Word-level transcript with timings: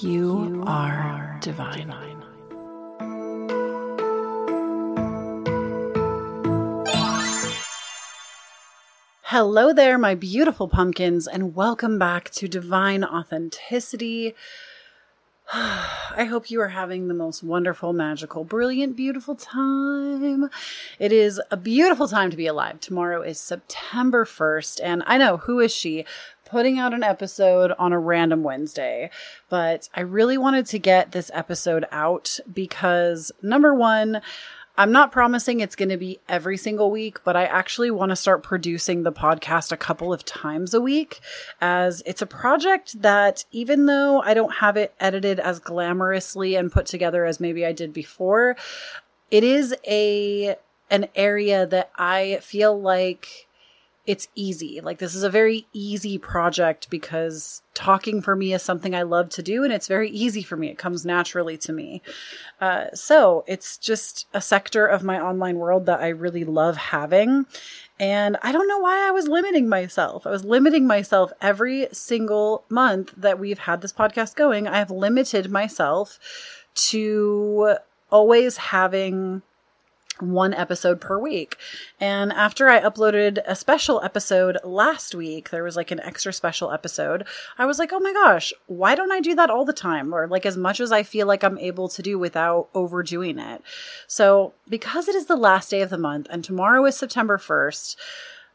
You, 0.00 0.64
are, 0.66 1.38
divine. 1.40 1.94
Hello 9.22 9.72
there, 9.72 9.96
my 9.96 10.16
beautiful 10.16 10.66
pumpkins, 10.66 11.28
and 11.28 11.54
welcome 11.54 11.98
back 11.98 12.30
to 12.30 12.48
Divine 12.48 13.04
Authenticity. 13.04 14.34
I 15.52 16.24
hope 16.24 16.50
you 16.50 16.60
are 16.60 16.68
having 16.68 17.08
the 17.08 17.14
most 17.14 17.42
wonderful, 17.42 17.92
magical, 17.92 18.44
brilliant, 18.44 18.96
beautiful 18.96 19.34
time. 19.34 20.48
It 20.98 21.12
is 21.12 21.40
a 21.50 21.56
beautiful 21.56 22.08
time 22.08 22.30
to 22.30 22.36
be 22.36 22.46
alive. 22.46 22.80
Tomorrow 22.80 23.22
is 23.22 23.38
September 23.38 24.24
1st, 24.24 24.80
and 24.82 25.02
I 25.06 25.18
know 25.18 25.36
who 25.36 25.60
is 25.60 25.74
she 25.74 26.04
putting 26.44 26.78
out 26.78 26.94
an 26.94 27.02
episode 27.02 27.72
on 27.78 27.92
a 27.92 27.98
random 27.98 28.42
Wednesday, 28.42 29.10
but 29.48 29.88
I 29.94 30.00
really 30.00 30.38
wanted 30.38 30.66
to 30.66 30.78
get 30.78 31.12
this 31.12 31.30
episode 31.34 31.86
out 31.90 32.38
because 32.52 33.32
number 33.42 33.74
one, 33.74 34.20
I'm 34.76 34.90
not 34.90 35.12
promising 35.12 35.60
it's 35.60 35.76
going 35.76 35.90
to 35.90 35.96
be 35.96 36.18
every 36.28 36.56
single 36.56 36.90
week, 36.90 37.22
but 37.22 37.36
I 37.36 37.44
actually 37.44 37.92
want 37.92 38.10
to 38.10 38.16
start 38.16 38.42
producing 38.42 39.04
the 39.04 39.12
podcast 39.12 39.70
a 39.70 39.76
couple 39.76 40.12
of 40.12 40.24
times 40.24 40.74
a 40.74 40.80
week 40.80 41.20
as 41.60 42.02
it's 42.06 42.22
a 42.22 42.26
project 42.26 43.00
that 43.00 43.44
even 43.52 43.86
though 43.86 44.20
I 44.20 44.34
don't 44.34 44.54
have 44.54 44.76
it 44.76 44.92
edited 44.98 45.38
as 45.38 45.60
glamorously 45.60 46.58
and 46.58 46.72
put 46.72 46.86
together 46.86 47.24
as 47.24 47.38
maybe 47.38 47.64
I 47.64 47.72
did 47.72 47.92
before, 47.92 48.56
it 49.30 49.44
is 49.44 49.74
a 49.86 50.56
an 50.90 51.08
area 51.14 51.66
that 51.66 51.90
I 51.96 52.38
feel 52.42 52.78
like 52.78 53.46
it's 54.06 54.28
easy. 54.34 54.80
Like 54.82 54.98
this 54.98 55.14
is 55.14 55.22
a 55.22 55.30
very 55.30 55.66
easy 55.72 56.18
project 56.18 56.90
because 56.90 57.62
talking 57.72 58.20
for 58.20 58.36
me 58.36 58.52
is 58.52 58.62
something 58.62 58.94
I 58.94 59.02
love 59.02 59.30
to 59.30 59.42
do 59.42 59.64
and 59.64 59.72
it's 59.72 59.88
very 59.88 60.10
easy 60.10 60.42
for 60.42 60.56
me. 60.56 60.68
It 60.68 60.76
comes 60.76 61.06
naturally 61.06 61.56
to 61.58 61.72
me. 61.72 62.02
Uh, 62.60 62.86
so 62.92 63.44
it's 63.46 63.78
just 63.78 64.26
a 64.34 64.42
sector 64.42 64.86
of 64.86 65.02
my 65.02 65.18
online 65.18 65.56
world 65.56 65.86
that 65.86 66.00
I 66.00 66.08
really 66.08 66.44
love 66.44 66.76
having. 66.76 67.46
And 67.98 68.36
I 68.42 68.52
don't 68.52 68.68
know 68.68 68.78
why 68.78 69.06
I 69.08 69.10
was 69.10 69.28
limiting 69.28 69.68
myself. 69.68 70.26
I 70.26 70.30
was 70.30 70.44
limiting 70.44 70.86
myself 70.86 71.32
every 71.40 71.88
single 71.92 72.64
month 72.68 73.14
that 73.16 73.38
we've 73.38 73.60
had 73.60 73.80
this 73.80 73.92
podcast 73.92 74.34
going. 74.34 74.68
I 74.68 74.78
have 74.78 74.90
limited 74.90 75.50
myself 75.50 76.18
to 76.74 77.76
always 78.10 78.56
having 78.58 79.42
one 80.20 80.54
episode 80.54 81.00
per 81.00 81.18
week. 81.18 81.56
And 82.00 82.32
after 82.32 82.68
I 82.68 82.80
uploaded 82.80 83.38
a 83.46 83.54
special 83.54 84.00
episode 84.02 84.58
last 84.64 85.14
week, 85.14 85.50
there 85.50 85.64
was 85.64 85.76
like 85.76 85.90
an 85.90 86.00
extra 86.00 86.32
special 86.32 86.70
episode. 86.70 87.24
I 87.58 87.66
was 87.66 87.78
like, 87.78 87.92
oh 87.92 88.00
my 88.00 88.12
gosh, 88.12 88.52
why 88.66 88.94
don't 88.94 89.12
I 89.12 89.20
do 89.20 89.34
that 89.34 89.50
all 89.50 89.64
the 89.64 89.72
time? 89.72 90.14
Or 90.14 90.26
like 90.26 90.46
as 90.46 90.56
much 90.56 90.80
as 90.80 90.92
I 90.92 91.02
feel 91.02 91.26
like 91.26 91.42
I'm 91.42 91.58
able 91.58 91.88
to 91.88 92.02
do 92.02 92.18
without 92.18 92.68
overdoing 92.74 93.38
it. 93.38 93.62
So, 94.06 94.54
because 94.68 95.08
it 95.08 95.14
is 95.14 95.26
the 95.26 95.36
last 95.36 95.70
day 95.70 95.82
of 95.82 95.90
the 95.90 95.98
month 95.98 96.26
and 96.30 96.44
tomorrow 96.44 96.84
is 96.84 96.96
September 96.96 97.38
1st, 97.38 97.96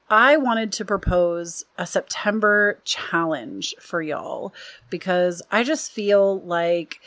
I 0.10 0.38
wanted 0.38 0.72
to 0.74 0.86
propose 0.86 1.66
a 1.78 1.86
September 1.86 2.80
challenge 2.84 3.76
for 3.80 4.02
y'all 4.02 4.54
because 4.90 5.44
I 5.52 5.64
just 5.64 5.92
feel 5.92 6.42
like 6.42 7.00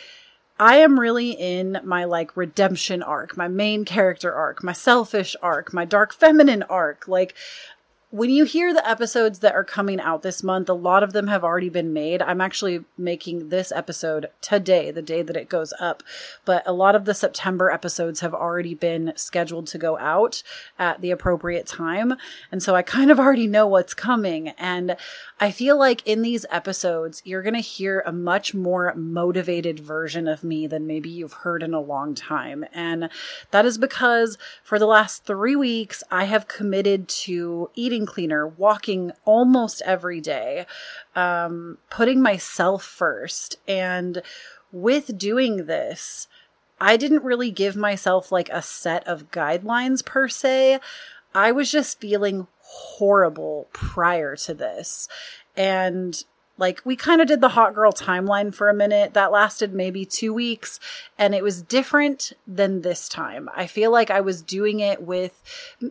I 0.59 0.77
am 0.77 1.01
really 1.01 1.31
in 1.31 1.81
my 1.83 2.05
like 2.05 2.37
redemption 2.37 3.03
arc, 3.03 3.37
my 3.37 3.49
main 3.49 3.85
character 3.85 4.33
arc, 4.33 4.63
my 4.63 4.73
selfish 4.73 5.35
arc, 5.43 5.73
my 5.73 5.85
dark 5.85 6.13
feminine 6.13 6.63
arc. 6.65 7.09
Like 7.09 7.35
when 8.13 8.29
you 8.29 8.45
hear 8.45 8.75
the 8.75 8.87
episodes 8.87 9.39
that 9.39 9.55
are 9.55 9.65
coming 9.65 9.99
out 9.99 10.21
this 10.21 10.43
month, 10.43 10.69
a 10.69 10.75
lot 10.75 11.03
of 11.03 11.15
them 11.15 11.29
have 11.29 11.43
already 11.43 11.71
been 11.71 11.95
made. 11.95 12.21
I'm 12.21 12.43
actually 12.43 12.85
making 12.99 13.49
this 13.49 13.73
episode 13.73 14.29
today, 14.43 14.91
the 14.91 15.01
day 15.01 15.23
that 15.23 15.35
it 15.35 15.49
goes 15.49 15.73
up. 15.81 16.03
But 16.45 16.63
a 16.67 16.75
lot 16.75 16.95
of 16.95 17.07
the 17.07 17.15
September 17.15 17.71
episodes 17.71 18.21
have 18.21 18.35
already 18.35 18.75
been 18.75 19.15
scheduled 19.17 19.67
to 19.69 19.79
go 19.79 19.97
out 19.97 20.43
at 20.79 21.01
the 21.01 21.11
appropriate 21.11 21.67
time. 21.67 22.13
And 22.51 22.63
so 22.63 22.75
I 22.75 22.83
kind 22.83 23.11
of 23.11 23.19
already 23.19 23.47
know 23.47 23.67
what's 23.67 23.95
coming. 23.95 24.49
And 24.59 24.95
I 25.41 25.51
feel 25.51 25.79
like 25.79 26.07
in 26.07 26.21
these 26.21 26.45
episodes, 26.51 27.23
you're 27.25 27.43
going 27.43 27.55
to 27.55 27.61
hear 27.61 28.03
a 28.05 28.13
much 28.13 28.53
more 28.53 28.93
motivated 28.95 29.81
version 29.81 30.29
of 30.29 30.45
me 30.45 30.67
than 30.67 30.87
maybe 30.87 31.09
you've 31.09 31.33
heard 31.33 31.63
in 31.63 31.73
a 31.73 31.81
long 31.81 32.15
time. 32.15 32.67
And 32.75 33.09
that 33.53 33.65
is 33.65 33.79
because 33.79 34.37
for 34.63 34.79
the 34.79 34.87
last 34.87 35.25
three 35.25 35.57
weeks, 35.57 36.05
I 36.11 36.25
have 36.25 36.47
committed 36.47 37.09
to 37.09 37.71
eating 37.75 38.02
cleaner, 38.07 38.47
walking 38.47 39.13
almost 39.25 39.83
every 39.85 40.21
day, 40.21 40.67
um, 41.15 41.79
putting 41.91 42.23
myself 42.23 42.85
first. 42.85 43.57
And 43.67 44.23
with 44.71 45.19
doing 45.19 45.67
this, 45.67 46.29
I 46.81 46.97
didn't 46.97 47.25
really 47.25 47.51
give 47.51 47.77
myself 47.77 48.33
like 48.33 48.49
a 48.51 48.63
set 48.63 49.07
of 49.07 49.31
guidelines 49.31 50.05
per 50.05 50.29
se. 50.29 50.81
I 51.35 51.53
was 51.53 51.71
just 51.71 52.01
feeling 52.01 52.49
horrible 52.61 53.69
prior 53.73 54.37
to 54.37 54.55
this. 54.55 55.09
And 55.57 56.25
like 56.59 56.81
we 56.85 56.97
kind 56.97 57.21
of 57.21 57.27
did 57.27 57.41
the 57.41 57.51
hot 57.51 57.75
girl 57.75 57.93
timeline 57.93 58.55
for 58.55 58.69
a 58.69 58.75
minute. 58.75 59.15
That 59.15 59.33
lasted 59.33 59.73
maybe 59.73 60.05
two 60.05 60.33
weeks 60.35 60.79
and 61.19 61.35
it 61.35 61.43
was 61.43 61.63
different 61.63 62.33
than 62.47 62.83
this 62.83 63.09
time. 63.09 63.49
I 63.55 63.67
feel 63.67 63.91
like 63.91 64.11
I 64.11 64.21
was 64.21 64.43
doing 64.43 64.81
it 64.81 65.03
with 65.03 65.43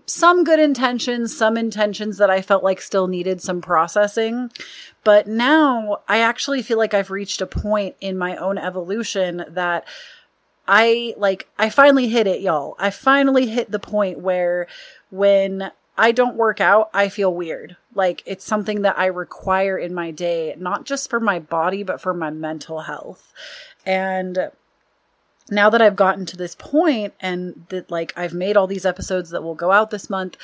some 0.05 0.43
good 0.43 0.59
intentions, 0.59 1.35
some 1.35 1.57
intentions 1.57 2.17
that 2.17 2.29
I 2.29 2.41
felt 2.41 2.63
like 2.63 2.79
still 2.79 3.07
needed 3.07 3.41
some 3.41 3.61
processing. 3.61 4.51
But 5.03 5.27
now 5.27 5.99
I 6.07 6.19
actually 6.19 6.61
feel 6.61 6.77
like 6.77 6.93
I've 6.93 7.11
reached 7.11 7.41
a 7.41 7.47
point 7.47 7.95
in 7.99 8.17
my 8.17 8.35
own 8.35 8.57
evolution 8.57 9.43
that 9.49 9.85
I 10.67 11.15
like, 11.17 11.49
I 11.57 11.69
finally 11.69 12.07
hit 12.07 12.27
it, 12.27 12.39
y'all. 12.41 12.75
I 12.77 12.91
finally 12.91 13.47
hit 13.47 13.71
the 13.71 13.79
point 13.79 14.19
where 14.19 14.67
when 15.09 15.71
I 16.01 16.11
don't 16.11 16.35
work 16.35 16.59
out, 16.59 16.89
I 16.95 17.09
feel 17.09 17.31
weird. 17.31 17.77
Like 17.93 18.23
it's 18.25 18.43
something 18.43 18.81
that 18.81 18.97
I 18.97 19.05
require 19.05 19.77
in 19.77 19.93
my 19.93 20.09
day, 20.09 20.55
not 20.57 20.83
just 20.83 21.11
for 21.11 21.19
my 21.19 21.37
body, 21.37 21.83
but 21.83 22.01
for 22.01 22.11
my 22.11 22.31
mental 22.31 22.81
health. 22.81 23.31
And 23.85 24.49
now 25.51 25.69
that 25.69 25.79
I've 25.79 25.95
gotten 25.95 26.25
to 26.25 26.35
this 26.35 26.55
point 26.55 27.13
and 27.19 27.67
that 27.69 27.91
like 27.91 28.13
I've 28.17 28.33
made 28.33 28.57
all 28.57 28.65
these 28.65 28.83
episodes 28.83 29.29
that 29.29 29.43
will 29.43 29.53
go 29.53 29.71
out 29.71 29.91
this 29.91 30.09
month, 30.09 30.37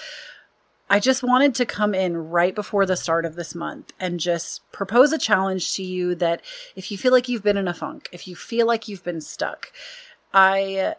I 0.91 0.99
just 0.99 1.23
wanted 1.23 1.55
to 1.55 1.65
come 1.65 1.95
in 1.95 2.29
right 2.29 2.53
before 2.53 2.85
the 2.85 2.95
start 2.95 3.25
of 3.25 3.35
this 3.35 3.55
month 3.55 3.93
and 3.99 4.19
just 4.19 4.61
propose 4.71 5.11
a 5.11 5.17
challenge 5.17 5.73
to 5.73 5.83
you 5.83 6.13
that 6.15 6.43
if 6.75 6.91
you 6.91 6.99
feel 6.99 7.11
like 7.11 7.27
you've 7.27 7.41
been 7.43 7.57
in 7.57 7.67
a 7.67 7.73
funk, 7.73 8.09
if 8.11 8.27
you 8.27 8.35
feel 8.35 8.67
like 8.67 8.87
you've 8.87 9.03
been 9.03 9.21
stuck, 9.21 9.71
I 10.31 10.97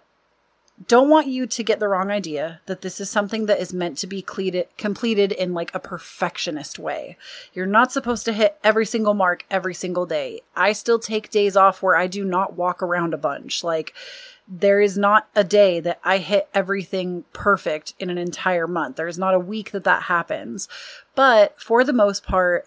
don't 0.87 1.09
want 1.09 1.27
you 1.27 1.47
to 1.47 1.63
get 1.65 1.81
the 1.81 1.89
wrong 1.89 2.11
idea 2.11 2.61
that 2.67 2.83
this 2.83 3.01
is 3.01 3.11
something 3.11 3.47
that 3.47 3.61
is 3.61 3.73
meant 3.73 3.99
to 3.99 4.07
be 4.07 4.23
completed 4.23 5.33
in 5.33 5.53
like 5.53 5.75
a 5.75 5.81
perfectionist 5.81 6.79
way. 6.79 7.17
You're 7.53 7.67
not 7.67 7.91
supposed 7.91 8.25
to 8.27 8.33
hit 8.33 8.59
every 8.63 8.87
single 8.87 9.15
mark 9.15 9.45
every 9.51 9.75
single 9.75 10.07
day. 10.07 10.43
I 10.55 10.73
still 10.73 10.99
take 10.99 11.31
days 11.31 11.57
off 11.57 11.83
where 11.83 11.97
I 11.97 12.07
do 12.07 12.25
not 12.25 12.57
walk 12.57 12.83
around 12.83 13.13
a 13.13 13.19
bunch. 13.19 13.65
Like, 13.65 13.93
there 14.47 14.81
is 14.81 14.97
not 14.97 15.29
a 15.35 15.45
day 15.45 15.79
that 15.81 16.01
I 16.03 16.19
hit 16.19 16.49
everything 16.55 17.25
perfect 17.35 17.95
in 17.99 18.09
an 18.09 18.17
entire 18.17 18.67
month. 18.67 18.97
There 18.97 19.09
is 19.09 19.19
not 19.19 19.35
a 19.35 19.39
week 19.39 19.73
that 19.73 19.85
that 19.85 20.05
happens. 20.05 20.69
But 21.15 21.61
for 21.61 21.85
the 21.85 21.93
most 21.93 22.23
part, 22.25 22.67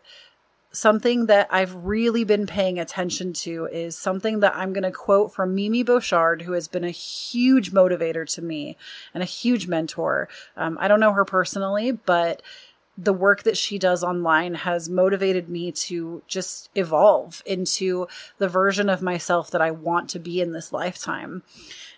something 0.72 1.26
that 1.26 1.48
I've 1.52 1.76
really 1.76 2.24
been 2.24 2.48
paying 2.48 2.80
attention 2.80 3.34
to 3.34 3.68
is 3.72 3.98
something 3.98 4.40
that 4.40 4.56
I'm 4.56 4.74
going 4.74 4.84
to 4.84 4.92
quote 4.92 5.34
from 5.34 5.54
Mimi 5.54 5.84
Bouchard, 5.84 6.44
who 6.44 6.54
has 6.54 6.68
been 6.68 6.84
a 6.84 6.92
huge 6.92 7.72
motivator 7.72 8.26
to 8.36 8.42
me 8.42 8.78
and 9.14 9.22
a 9.22 9.26
huge 9.26 9.68
mentor. 9.68 10.30
Um, 10.56 10.78
I 10.80 10.88
don't 10.88 11.00
know 11.00 11.14
her 11.14 11.26
personally, 11.26 11.92
but 11.92 12.42
the 13.04 13.14
work 13.14 13.44
that 13.44 13.58
she 13.58 13.80
does 13.80 14.04
online 14.04 14.54
has 14.54 14.88
motivated 14.88 15.50
me 15.50 15.72
to 15.72 16.22
just 16.28 16.70
evolve 16.76 17.42
into 17.46 18.08
the 18.38 18.48
version 18.48 18.90
of 18.90 19.02
myself 19.02 19.50
that 19.52 19.62
I 19.62 19.72
want 19.72 20.10
to 20.12 20.20
be 20.20 20.40
in 20.40 20.52
this 20.52 20.72
lifetime. 20.72 21.42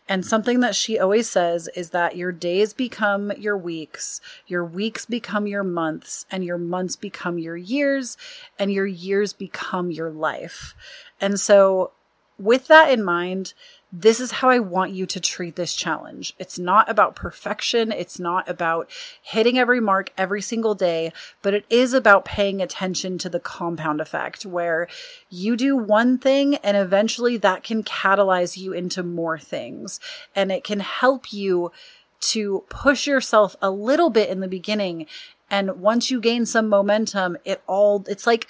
And 0.08 0.26
something 0.26 0.60
that 0.62 0.76
she 0.76 1.00
always 1.00 1.30
says 1.30 1.70
is 1.76 1.90
that 1.90 2.16
your 2.16 2.32
days 2.32 2.74
become 2.74 3.32
your 3.38 3.58
weeks, 3.58 4.22
your 4.48 4.64
weeks 4.64 5.06
become 5.06 5.48
your 5.48 5.64
months, 5.64 6.26
and 6.32 6.44
your 6.44 6.58
months 6.58 6.96
become 6.96 7.38
your 7.38 7.58
years, 7.58 8.18
and 8.58 8.72
your 8.72 8.86
years 8.86 9.34
become 9.34 9.92
your 9.92 10.10
life. 10.10 10.76
And 11.22 11.40
so, 11.40 11.92
with 12.38 12.68
that 12.68 12.90
in 12.92 13.04
mind, 13.04 13.54
this 13.96 14.20
is 14.20 14.32
how 14.32 14.50
I 14.50 14.58
want 14.58 14.92
you 14.92 15.06
to 15.06 15.20
treat 15.20 15.56
this 15.56 15.76
challenge. 15.76 16.34
It's 16.40 16.58
not 16.58 16.90
about 16.90 17.16
perfection. 17.16 17.92
It's 17.92 18.20
not 18.20 18.50
about 18.50 18.90
hitting 19.22 19.60
every 19.60 19.80
mark 19.80 20.12
every 20.18 20.42
single 20.42 20.74
day, 20.74 21.14
but 21.44 21.54
it 21.54 21.64
is 21.70 21.94
about 21.94 22.26
paying 22.26 22.60
attention 22.60 23.20
to 23.20 23.30
the 23.30 23.40
compound 23.40 24.02
effect 24.02 24.48
where 24.48 24.88
you 25.30 25.56
do 25.56 25.78
one 25.78 26.18
thing 26.18 26.56
and 26.56 26.76
eventually 26.76 27.38
that 27.38 27.64
can 27.64 27.84
catalyze 27.84 28.58
you 28.58 28.74
into 28.74 29.04
more 29.04 29.38
things 29.38 30.00
and 30.36 30.52
it 30.52 30.64
can 30.64 30.80
help 30.80 31.32
you 31.32 31.72
to 32.20 32.64
push 32.70 33.06
yourself 33.06 33.56
a 33.62 33.70
little 33.70 34.10
bit 34.10 34.30
in 34.30 34.40
the 34.40 34.48
beginning. 34.48 35.06
And 35.52 35.80
once 35.82 36.10
you 36.10 36.20
gain 36.20 36.48
some 36.48 36.68
momentum, 36.68 37.38
it 37.46 37.62
all, 37.68 38.04
it's 38.08 38.26
like, 38.26 38.48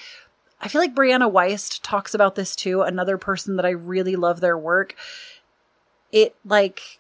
I 0.62 0.70
feel 0.70 0.80
like 0.80 0.96
Brianna 0.96 1.30
Wiest 1.30 1.82
talks 1.84 2.14
about 2.14 2.36
this 2.36 2.56
too, 2.56 2.84
another 2.84 3.18
person 3.18 3.58
that 3.58 3.66
I 3.66 3.72
really 3.72 4.16
love 4.16 4.40
their 4.40 4.58
work. 4.58 4.96
It 6.14 6.36
like, 6.46 7.00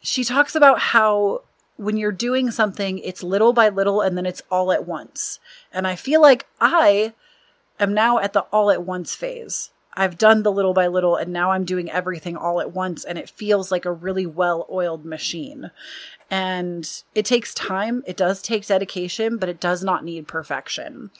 she 0.00 0.22
talks 0.22 0.54
about 0.54 0.78
how 0.78 1.42
when 1.76 1.96
you're 1.96 2.12
doing 2.12 2.50
something, 2.50 2.98
it's 2.98 3.22
little 3.22 3.52
by 3.52 3.68
little 3.68 4.00
and 4.00 4.16
then 4.16 4.26
it's 4.26 4.42
all 4.50 4.70
at 4.70 4.86
once. 4.86 5.40
And 5.72 5.86
I 5.86 5.96
feel 5.96 6.22
like 6.22 6.46
I 6.60 7.14
am 7.80 7.92
now 7.94 8.18
at 8.18 8.32
the 8.32 8.42
all 8.52 8.70
at 8.70 8.84
once 8.84 9.16
phase. 9.16 9.70
I've 9.96 10.18
done 10.18 10.42
the 10.42 10.52
little 10.52 10.74
by 10.74 10.86
little 10.88 11.16
and 11.16 11.32
now 11.32 11.52
I'm 11.52 11.64
doing 11.64 11.90
everything 11.90 12.36
all 12.36 12.60
at 12.60 12.72
once 12.72 13.04
and 13.04 13.16
it 13.16 13.30
feels 13.30 13.70
like 13.70 13.84
a 13.84 13.92
really 13.92 14.26
well 14.26 14.66
oiled 14.70 15.04
machine. 15.04 15.70
And 16.30 16.88
it 17.14 17.24
takes 17.24 17.54
time. 17.54 18.02
It 18.06 18.16
does 18.16 18.42
take 18.42 18.66
dedication, 18.66 19.36
but 19.36 19.48
it 19.48 19.60
does 19.60 19.84
not 19.84 20.04
need 20.04 20.26
perfection. 20.26 21.10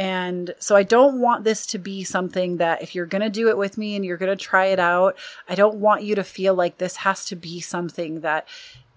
And 0.00 0.54
so 0.58 0.76
I 0.76 0.82
don't 0.82 1.20
want 1.20 1.44
this 1.44 1.66
to 1.66 1.78
be 1.78 2.04
something 2.04 2.56
that 2.56 2.80
if 2.80 2.94
you're 2.94 3.04
going 3.04 3.20
to 3.20 3.28
do 3.28 3.50
it 3.50 3.58
with 3.58 3.76
me 3.76 3.94
and 3.94 4.02
you're 4.02 4.16
going 4.16 4.34
to 4.34 4.44
try 4.44 4.64
it 4.68 4.78
out, 4.78 5.14
I 5.46 5.54
don't 5.54 5.74
want 5.74 6.04
you 6.04 6.14
to 6.14 6.24
feel 6.24 6.54
like 6.54 6.78
this 6.78 6.96
has 6.96 7.26
to 7.26 7.36
be 7.36 7.60
something 7.60 8.20
that 8.20 8.48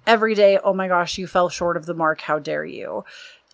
every 0.08 0.34
day, 0.34 0.60
oh 0.64 0.74
my 0.74 0.88
gosh, 0.88 1.18
you 1.18 1.28
fell 1.28 1.50
short 1.50 1.76
of 1.76 1.88
the 1.88 1.94
mark. 1.94 2.22
How 2.22 2.40
dare 2.40 2.64
you? 2.64 3.04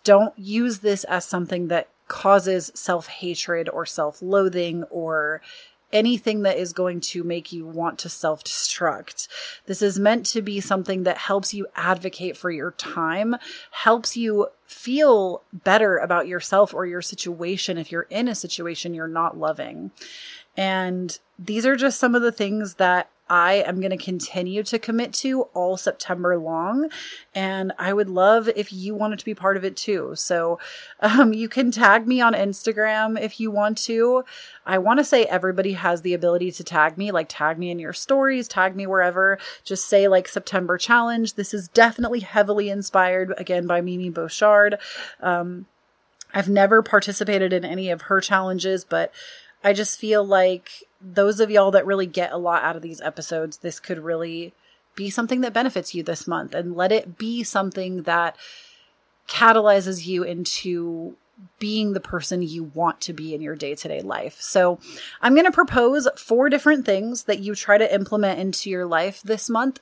Don't 0.03 0.37
use 0.37 0.79
this 0.79 1.03
as 1.05 1.25
something 1.25 1.69
that 1.69 1.89
causes 2.07 2.71
self 2.75 3.07
hatred 3.07 3.67
or 3.67 3.83
self 3.83 4.21
loathing 4.21 4.83
or 4.91 5.41
anything 5.91 6.43
that 6.43 6.57
is 6.57 6.73
going 6.73 7.01
to 7.01 7.23
make 7.23 7.51
you 7.51 7.65
want 7.65 7.99
to 7.99 8.09
self 8.09 8.43
destruct. 8.43 9.27
This 9.65 9.81
is 9.81 9.99
meant 9.99 10.25
to 10.27 10.41
be 10.41 10.59
something 10.59 11.03
that 11.03 11.17
helps 11.17 11.53
you 11.53 11.67
advocate 11.75 12.37
for 12.37 12.51
your 12.51 12.71
time, 12.71 13.35
helps 13.71 14.15
you 14.15 14.47
feel 14.65 15.41
better 15.51 15.97
about 15.97 16.27
yourself 16.27 16.73
or 16.73 16.85
your 16.85 17.01
situation 17.01 17.77
if 17.77 17.91
you're 17.91 18.03
in 18.03 18.27
a 18.27 18.35
situation 18.35 18.93
you're 18.93 19.07
not 19.07 19.37
loving. 19.37 19.91
And 20.55 21.17
these 21.37 21.65
are 21.65 21.75
just 21.75 21.99
some 21.99 22.15
of 22.15 22.21
the 22.21 22.31
things 22.31 22.75
that 22.75 23.09
I 23.29 23.55
am 23.65 23.79
going 23.79 23.91
to 23.91 23.97
continue 23.97 24.63
to 24.63 24.79
commit 24.79 25.13
to 25.13 25.43
all 25.53 25.77
September 25.77 26.37
long. 26.37 26.89
And 27.35 27.71
I 27.77 27.93
would 27.93 28.09
love 28.09 28.49
if 28.55 28.73
you 28.73 28.95
wanted 28.95 29.19
to 29.19 29.25
be 29.25 29.35
part 29.35 29.55
of 29.55 29.63
it 29.63 29.77
too. 29.77 30.13
So 30.15 30.59
um, 30.99 31.33
you 31.33 31.47
can 31.47 31.71
tag 31.71 32.07
me 32.07 32.21
on 32.21 32.33
Instagram 32.33 33.19
if 33.21 33.39
you 33.39 33.51
want 33.51 33.77
to. 33.79 34.25
I 34.65 34.77
want 34.77 34.99
to 34.99 35.03
say 35.03 35.25
everybody 35.25 35.73
has 35.73 36.01
the 36.01 36.13
ability 36.13 36.51
to 36.53 36.63
tag 36.63 36.97
me, 36.97 37.11
like 37.11 37.27
tag 37.29 37.59
me 37.59 37.69
in 37.69 37.79
your 37.79 37.93
stories, 37.93 38.47
tag 38.47 38.75
me 38.75 38.87
wherever. 38.87 39.37
Just 39.63 39.87
say 39.87 40.07
like 40.07 40.27
September 40.27 40.77
challenge. 40.77 41.35
This 41.35 41.53
is 41.53 41.67
definitely 41.67 42.21
heavily 42.21 42.69
inspired 42.69 43.33
again 43.37 43.67
by 43.67 43.81
Mimi 43.81 44.09
Bouchard. 44.09 44.77
Um, 45.21 45.67
I've 46.33 46.49
never 46.49 46.81
participated 46.81 47.53
in 47.53 47.65
any 47.65 47.89
of 47.89 48.03
her 48.03 48.21
challenges, 48.21 48.85
but 48.85 49.11
I 49.63 49.73
just 49.73 49.99
feel 49.99 50.23
like 50.23 50.83
those 51.01 51.39
of 51.39 51.49
y'all 51.49 51.71
that 51.71 51.85
really 51.85 52.05
get 52.05 52.31
a 52.31 52.37
lot 52.37 52.63
out 52.63 52.75
of 52.75 52.81
these 52.81 53.01
episodes, 53.01 53.57
this 53.57 53.79
could 53.79 53.99
really 53.99 54.53
be 54.95 55.09
something 55.09 55.41
that 55.41 55.53
benefits 55.53 55.95
you 55.95 56.03
this 56.03 56.27
month 56.27 56.53
and 56.53 56.75
let 56.75 56.91
it 56.91 57.17
be 57.17 57.43
something 57.43 58.03
that 58.03 58.35
catalyzes 59.27 60.05
you 60.05 60.23
into 60.23 61.15
being 61.57 61.93
the 61.93 62.01
person 62.01 62.41
you 62.41 62.63
want 62.63 62.99
to 62.99 63.13
be 63.13 63.33
in 63.33 63.41
your 63.41 63.55
day 63.55 63.73
to 63.73 63.87
day 63.87 64.01
life. 64.01 64.37
So, 64.41 64.77
I'm 65.21 65.33
going 65.33 65.45
to 65.45 65.51
propose 65.51 66.07
four 66.17 66.49
different 66.49 66.85
things 66.85 67.23
that 67.23 67.39
you 67.39 67.55
try 67.55 67.77
to 67.77 67.93
implement 67.93 68.39
into 68.39 68.69
your 68.69 68.85
life 68.85 69.21
this 69.21 69.49
month 69.49 69.79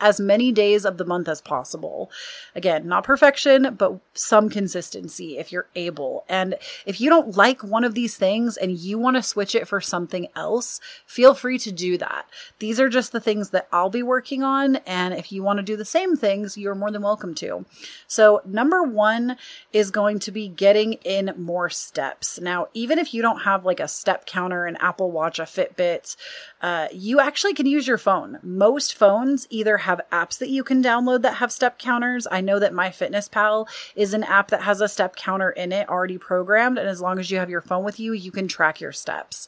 as 0.00 0.20
many 0.20 0.52
days 0.52 0.84
of 0.84 0.96
the 0.96 1.04
month 1.04 1.28
as 1.28 1.40
possible. 1.40 2.10
Again, 2.54 2.86
not 2.86 3.04
perfection, 3.04 3.74
but 3.76 3.98
some 4.14 4.48
consistency 4.48 5.38
if 5.38 5.50
you're 5.52 5.68
able. 5.74 6.24
And 6.28 6.54
if 6.86 7.00
you 7.00 7.10
don't 7.10 7.36
like 7.36 7.62
one 7.62 7.84
of 7.84 7.94
these 7.94 8.16
things 8.16 8.56
and 8.56 8.72
you 8.72 8.98
want 8.98 9.16
to 9.16 9.22
switch 9.22 9.54
it 9.54 9.66
for 9.68 9.80
something 9.80 10.28
else, 10.36 10.80
feel 11.06 11.34
free 11.34 11.58
to 11.58 11.72
do 11.72 11.98
that. 11.98 12.26
These 12.58 12.78
are 12.80 12.88
just 12.88 13.12
the 13.12 13.20
things 13.20 13.50
that 13.50 13.68
I'll 13.72 13.90
be 13.90 14.02
working 14.02 14.42
on. 14.42 14.76
And 14.76 15.14
if 15.14 15.32
you 15.32 15.42
want 15.42 15.58
to 15.58 15.62
do 15.62 15.76
the 15.76 15.84
same 15.84 16.16
things, 16.16 16.56
you're 16.56 16.74
more 16.74 16.90
than 16.90 17.02
welcome 17.02 17.34
to. 17.36 17.64
So, 18.06 18.40
number 18.44 18.82
one 18.82 19.36
is 19.72 19.90
going 19.90 20.18
to 20.20 20.30
be 20.30 20.48
getting 20.48 20.94
in 21.04 21.32
more 21.36 21.70
steps. 21.70 22.40
Now, 22.40 22.68
even 22.74 22.98
if 22.98 23.12
you 23.12 23.22
don't 23.22 23.40
have 23.40 23.64
like 23.64 23.80
a 23.80 23.88
step 23.88 24.26
counter, 24.26 24.66
an 24.66 24.76
Apple 24.76 25.10
Watch, 25.10 25.38
a 25.38 25.42
Fitbit, 25.42 26.16
uh, 26.60 26.88
you 26.92 27.20
actually 27.20 27.54
can 27.54 27.66
use 27.66 27.86
your 27.86 27.98
phone. 27.98 28.38
Most 28.42 28.94
phones 28.94 29.46
either 29.50 29.78
have 29.78 30.00
apps 30.10 30.38
that 30.38 30.48
you 30.48 30.64
can 30.64 30.82
download 30.82 31.22
that 31.22 31.36
have 31.36 31.52
step 31.52 31.78
counters. 31.78 32.26
I 32.30 32.40
know 32.40 32.58
that 32.58 32.72
MyFitnessPal 32.72 33.68
is 33.94 34.12
an 34.14 34.24
app 34.24 34.48
that 34.48 34.62
has 34.62 34.80
a 34.80 34.88
step 34.88 35.14
counter 35.14 35.50
in 35.50 35.72
it 35.72 35.88
already 35.88 36.18
programmed. 36.18 36.78
And 36.78 36.88
as 36.88 37.00
long 37.00 37.18
as 37.18 37.30
you 37.30 37.38
have 37.38 37.50
your 37.50 37.60
phone 37.60 37.84
with 37.84 38.00
you, 38.00 38.12
you 38.12 38.32
can 38.32 38.48
track 38.48 38.80
your 38.80 38.92
steps. 38.92 39.46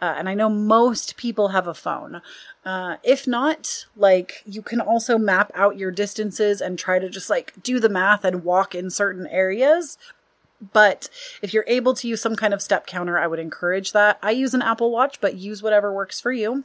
Uh, 0.00 0.14
and 0.16 0.28
I 0.28 0.34
know 0.34 0.48
most 0.48 1.16
people 1.16 1.48
have 1.48 1.66
a 1.66 1.74
phone. 1.74 2.22
Uh, 2.64 2.96
if 3.02 3.26
not, 3.26 3.86
like 3.96 4.42
you 4.44 4.62
can 4.62 4.80
also 4.80 5.16
map 5.16 5.50
out 5.54 5.78
your 5.78 5.90
distances 5.90 6.60
and 6.60 6.78
try 6.78 6.98
to 6.98 7.08
just 7.08 7.30
like 7.30 7.52
do 7.62 7.78
the 7.80 7.88
math 7.88 8.24
and 8.24 8.44
walk 8.44 8.74
in 8.74 8.90
certain 8.90 9.26
areas 9.28 9.96
but 10.60 11.08
if 11.40 11.54
you're 11.54 11.64
able 11.68 11.94
to 11.94 12.08
use 12.08 12.20
some 12.20 12.34
kind 12.34 12.52
of 12.52 12.60
step 12.60 12.86
counter, 12.86 13.18
I 13.18 13.28
would 13.28 13.38
encourage 13.38 13.92
that. 13.92 14.18
I 14.22 14.32
use 14.32 14.54
an 14.54 14.62
Apple 14.62 14.90
Watch, 14.90 15.20
but 15.20 15.36
use 15.36 15.62
whatever 15.62 15.92
works 15.92 16.20
for 16.20 16.32
you. 16.32 16.64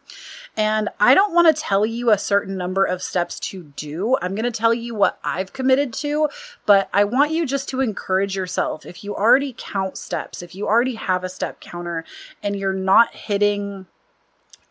And 0.58 0.90
I 1.00 1.14
don't 1.14 1.34
want 1.34 1.54
to 1.54 1.62
tell 1.62 1.86
you 1.86 2.10
a 2.10 2.18
certain 2.18 2.58
number 2.58 2.86
of 2.86 3.04
steps 3.04 3.40
to 3.42 3.72
do. 3.76 4.18
I'm 4.22 4.34
going 4.34 4.46
to 4.46 4.52
tell 4.52 4.74
you 4.74 4.96
what 4.96 5.20
I've 5.24 5.54
committed 5.54 5.94
to, 5.94 6.28
but 6.66 6.90
I 6.92 7.04
want 7.04 7.32
you 7.32 7.46
just 7.46 7.70
to 7.70 7.82
encourage 7.82 8.36
yourself. 8.36 8.86
If 8.86 9.04
you 9.04 9.16
already 9.16 9.54
count 9.56 9.98
steps, 9.98 10.42
if 10.42 10.56
you 10.56 10.68
already 10.68 10.96
have 10.96 11.24
a 11.24 11.30
step 11.30 11.60
counter 11.60 12.04
and 12.42 12.56
you're 12.56 12.74
not 12.74 13.14
hitting 13.14 13.86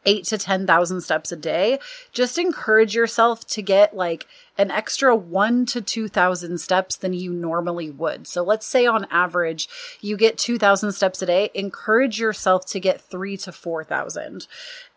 eight 0.04 0.24
to 0.24 0.38
10,000 0.38 1.00
steps 1.00 1.32
a 1.32 1.36
day, 1.36 1.78
just 2.12 2.38
encourage 2.38 2.94
yourself 2.94 3.46
to 3.46 3.62
get 3.62 3.94
like 3.94 4.26
an 4.58 4.70
extra 4.70 5.16
one 5.16 5.64
to 5.66 5.80
2,000 5.80 6.58
steps 6.58 6.96
than 6.96 7.12
you 7.12 7.32
normally 7.32 7.90
would. 7.90 8.26
So 8.26 8.42
let's 8.42 8.66
say 8.66 8.86
on 8.86 9.06
average, 9.10 9.68
you 10.00 10.16
get 10.16 10.38
2,000 10.38 10.92
steps 10.92 11.22
a 11.22 11.26
day. 11.26 11.50
Encourage 11.54 12.20
yourself 12.20 12.66
to 12.66 12.80
get 12.80 13.00
three 13.00 13.36
to 13.38 13.52
4,000. 13.52 14.46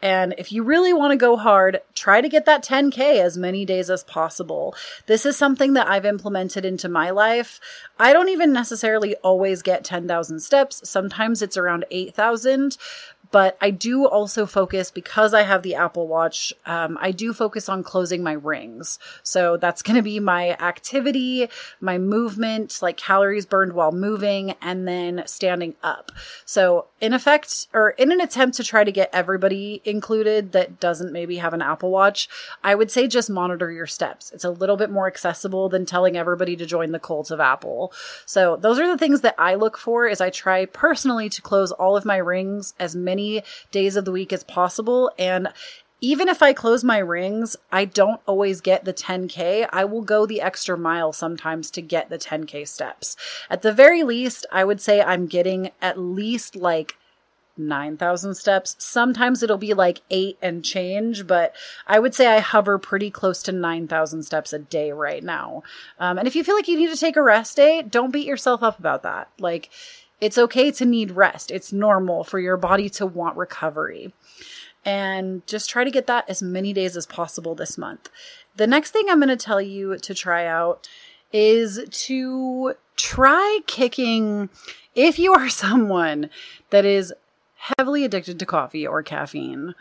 And 0.02 0.36
if 0.38 0.52
you 0.52 0.62
really 0.62 0.94
want 0.94 1.12
to 1.12 1.18
go 1.18 1.38
hard, 1.38 1.82
try 1.94 2.22
to 2.22 2.30
get 2.30 2.46
that 2.46 2.64
10K 2.64 3.20
as 3.20 3.38
many 3.38 3.66
days 3.66 3.90
as 3.90 4.04
possible. 4.04 4.76
This 5.08 5.26
is 5.26 5.38
something 5.38 5.74
that 5.74 5.88
I've 5.88 6.06
implemented 6.06 6.66
into 6.66 6.90
my 6.90 7.10
life. 7.10 7.60
I 7.98 8.14
don't 8.14 8.30
even 8.30 8.52
necessarily 8.52 9.16
always 9.18 9.62
get 9.62 9.84
10,000 9.84 10.42
steps. 10.42 10.88
Sometimes 10.88 11.42
it's 11.42 11.58
around 11.58 11.86
8,000, 11.90 12.78
but 13.36 13.58
I 13.60 13.70
do 13.70 14.08
also 14.08 14.46
focus 14.46 14.92
because 14.92 15.34
I 15.34 15.42
have 15.42 15.62
the 15.62 15.76
Apple 15.76 16.08
Watch. 16.08 16.54
Um, 16.66 16.98
I 17.02 17.12
do 17.12 17.34
focus 17.34 17.68
on 17.68 17.84
closing 17.84 18.24
my 18.24 18.32
rings. 18.32 18.98
So 19.24 19.58
that's 19.58 19.82
going 19.82 19.98
to 19.98 20.02
be 20.02 20.22
my 20.22 20.52
activity, 20.52 21.50
my 21.82 21.98
movement, 21.98 22.82
like 22.82 22.96
calories 22.96 23.46
burned 23.46 23.74
while 23.74 23.92
moving, 23.92 24.52
and 24.62 24.88
then 24.88 25.24
standing 25.26 25.76
up. 25.84 26.14
So 26.46 26.86
in 27.06 27.14
effect, 27.14 27.68
or 27.72 27.92
in 27.92 28.12
an 28.12 28.20
attempt 28.20 28.58
to 28.58 28.64
try 28.64 28.84
to 28.84 28.92
get 28.92 29.12
everybody 29.14 29.80
included 29.86 30.54
that 30.54 30.80
doesn't 30.80 31.14
maybe 31.14 31.38
have 31.38 31.54
an 31.54 31.62
Apple 31.62 31.92
Watch, 31.92 32.28
I 32.64 32.74
would 32.74 32.90
say 32.90 33.08
just 33.08 33.30
monitor 33.30 33.72
your 33.72 33.86
steps. 33.86 34.32
It's 34.32 34.44
a 34.44 34.50
little 34.50 34.76
bit 34.76 34.90
more 34.90 35.06
accessible 35.06 35.70
than 35.70 35.86
telling 35.86 36.18
everybody 36.18 36.56
to 36.56 36.66
join 36.66 36.94
the 36.94 37.00
cult 37.00 37.30
of 37.30 37.40
Apple. 37.40 37.94
So 38.26 38.56
those 38.56 38.80
are 38.80 38.88
the 38.88 38.98
things 38.98 39.22
that 39.22 39.36
I 39.38 39.54
look 39.54 39.78
for. 39.78 40.08
Is 40.08 40.20
I 40.20 40.32
try 40.32 40.66
personally 40.66 41.30
to 41.30 41.44
close 41.44 41.72
all 41.72 41.96
of 41.96 42.06
my 42.06 42.18
rings 42.18 42.74
as 42.80 42.96
many 42.96 43.44
days 43.72 43.96
of 43.96 44.06
the 44.06 44.12
week 44.12 44.34
as 44.34 44.44
possible. 44.44 45.12
And 45.20 45.50
even 46.06 46.28
if 46.28 46.44
I 46.44 46.54
close 46.54 46.84
my 46.84 47.00
rings, 47.00 47.58
I 47.72 47.86
don't 47.86 48.22
always 48.28 48.62
get 48.62 48.86
the 48.86 48.94
10K. 48.94 49.68
I 49.72 49.86
will 49.86 50.04
go 50.04 50.28
the 50.28 50.40
extra 50.40 50.78
mile 50.78 51.12
sometimes 51.12 51.72
to 51.72 51.82
get 51.82 52.10
the 52.10 52.20
10K 52.20 52.68
steps. 52.68 53.16
At 53.50 53.64
the 53.64 53.74
very 53.74 54.04
least, 54.04 54.46
I 54.52 54.66
would 54.66 54.80
say 54.80 55.02
I'm 55.02 55.26
getting 55.26 55.72
at 55.82 55.98
least 55.98 56.56
like 56.56 56.98
9,000 57.58 58.36
steps. 58.36 58.76
Sometimes 58.78 59.42
it'll 59.42 59.58
be 59.58 59.74
like 59.74 60.02
eight 60.12 60.38
and 60.44 60.64
change, 60.64 61.26
but 61.26 61.56
I 61.88 61.98
would 61.98 62.14
say 62.14 62.28
I 62.28 62.40
hover 62.40 62.78
pretty 62.78 63.10
close 63.10 63.42
to 63.42 63.52
9,000 63.52 64.22
steps 64.22 64.54
a 64.54 64.60
day 64.60 64.92
right 64.92 65.24
now. 65.24 65.64
Um, 66.00 66.20
and 66.20 66.28
if 66.28 66.36
you 66.36 66.44
feel 66.44 66.56
like 66.56 66.68
you 66.68 66.78
need 66.78 66.92
to 66.92 66.98
take 66.98 67.18
a 67.18 67.24
rest 67.24 67.56
day, 67.56 67.82
don't 67.82 68.14
beat 68.14 68.28
yourself 68.28 68.62
up 68.62 68.78
about 68.78 69.02
that. 69.02 69.32
Like, 69.40 69.72
it's 70.22 70.38
okay 70.38 70.72
to 70.72 70.86
need 70.86 71.12
rest. 71.12 71.50
It's 71.50 71.74
normal 71.74 72.24
for 72.24 72.40
your 72.40 72.58
body 72.58 72.90
to 72.92 73.06
want 73.06 73.38
recovery. 73.38 74.14
And 74.86 75.46
just 75.48 75.70
try 75.70 75.84
to 75.84 75.92
get 75.92 76.06
that 76.08 76.30
as 76.30 76.44
many 76.44 76.72
days 76.72 76.96
as 76.96 77.08
possible 77.08 77.56
this 77.56 77.78
month. 77.78 78.10
The 78.56 78.68
next 78.68 78.92
thing 78.92 79.06
I'm 79.10 79.20
going 79.20 79.30
to 79.30 79.36
tell 79.36 79.60
you 79.60 79.98
to 79.98 80.14
try 80.14 80.46
out 80.46 80.88
is 81.34 81.84
to 81.90 82.76
try 82.96 83.60
kicking 83.66 84.50
if 84.94 85.18
you 85.18 85.34
are 85.34 85.50
someone 85.66 86.30
that 86.70 86.86
is 86.86 87.14
heavily 87.78 88.06
addicted 88.06 88.40
to 88.40 88.46
coffee 88.46 88.86
or 88.86 89.04
caffeine. 89.04 89.74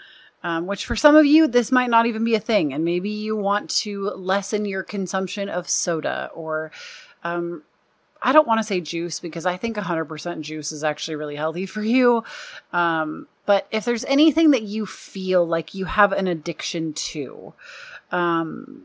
Um, 0.42 0.66
which 0.66 0.84
for 0.84 0.94
some 0.94 1.16
of 1.16 1.24
you, 1.24 1.48
this 1.48 1.72
might 1.72 1.88
not 1.88 2.04
even 2.04 2.22
be 2.22 2.34
a 2.34 2.40
thing. 2.40 2.74
And 2.74 2.84
maybe 2.84 3.08
you 3.08 3.34
want 3.34 3.70
to 3.70 4.10
lessen 4.10 4.66
your 4.66 4.82
consumption 4.82 5.48
of 5.48 5.70
soda 5.70 6.28
or 6.34 6.70
um, 7.22 7.62
I 8.24 8.32
don't 8.32 8.48
want 8.48 8.58
to 8.58 8.64
say 8.64 8.80
juice 8.80 9.20
because 9.20 9.44
I 9.44 9.58
think 9.58 9.76
100% 9.76 10.40
juice 10.40 10.72
is 10.72 10.82
actually 10.82 11.16
really 11.16 11.36
healthy 11.36 11.66
for 11.66 11.82
you. 11.82 12.24
Um, 12.72 13.28
but 13.44 13.68
if 13.70 13.84
there's 13.84 14.06
anything 14.06 14.50
that 14.52 14.62
you 14.62 14.86
feel 14.86 15.46
like 15.46 15.74
you 15.74 15.84
have 15.84 16.10
an 16.10 16.26
addiction 16.26 16.94
to, 16.94 17.52
um, 18.10 18.84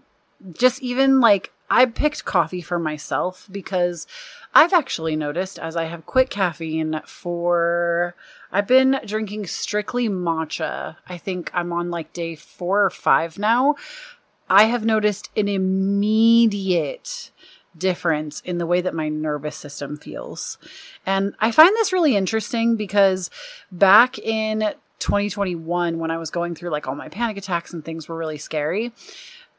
just 0.52 0.82
even 0.82 1.22
like 1.22 1.52
I 1.70 1.86
picked 1.86 2.26
coffee 2.26 2.62
for 2.62 2.80
myself 2.80 3.48
because 3.50 4.08
I've 4.54 4.74
actually 4.74 5.16
noticed 5.16 5.58
as 5.58 5.78
I 5.78 5.86
have 5.86 6.06
quit 6.06 6.30
caffeine 6.30 7.02
for 7.06 8.16
I've 8.52 8.68
been 8.68 9.00
drinking 9.06 9.48
strictly 9.48 10.10
matcha. 10.10 10.98
I 11.08 11.18
think 11.18 11.50
I'm 11.54 11.72
on 11.72 11.90
like 11.90 12.12
day 12.12 12.36
4 12.36 12.86
or 12.86 12.90
5 12.90 13.40
now. 13.40 13.76
I 14.50 14.64
have 14.66 14.84
noticed 14.84 15.30
an 15.38 15.48
immediate 15.48 17.32
difference 17.78 18.42
in 18.42 18.58
the 18.58 18.66
way 18.66 18.82
that 18.82 18.94
my 18.94 19.10
nervous 19.10 19.56
system 19.56 19.98
feels. 19.98 20.58
And 21.06 21.36
I 21.40 21.52
find 21.52 21.76
this 21.76 21.94
really 21.94 22.16
interesting 22.16 22.76
because 22.76 23.30
back 23.72 24.18
in 24.20 24.74
2021 25.00 25.98
when 25.98 26.12
I 26.12 26.18
was 26.18 26.30
going 26.30 26.56
through 26.56 26.70
like 26.70 26.88
all 26.88 26.96
my 26.96 27.10
panic 27.10 27.38
attacks 27.38 27.74
and 27.74 27.84
things 27.84 28.08
were 28.08 28.18
really 28.18 28.38
scary, 28.38 28.92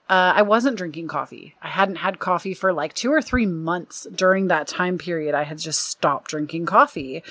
uh, 0.08 0.32
I 0.34 0.42
wasn't 0.42 0.76
drinking 0.76 1.06
coffee. 1.06 1.54
I 1.62 1.68
hadn't 1.68 1.96
had 1.96 2.18
coffee 2.18 2.52
for 2.52 2.72
like 2.72 2.94
two 2.94 3.12
or 3.12 3.22
three 3.22 3.46
months 3.46 4.08
during 4.12 4.48
that 4.48 4.66
time 4.66 4.98
period. 4.98 5.36
I 5.36 5.44
had 5.44 5.58
just 5.58 5.86
stopped 5.86 6.30
drinking 6.30 6.66
coffee. 6.66 7.22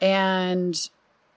And 0.00 0.76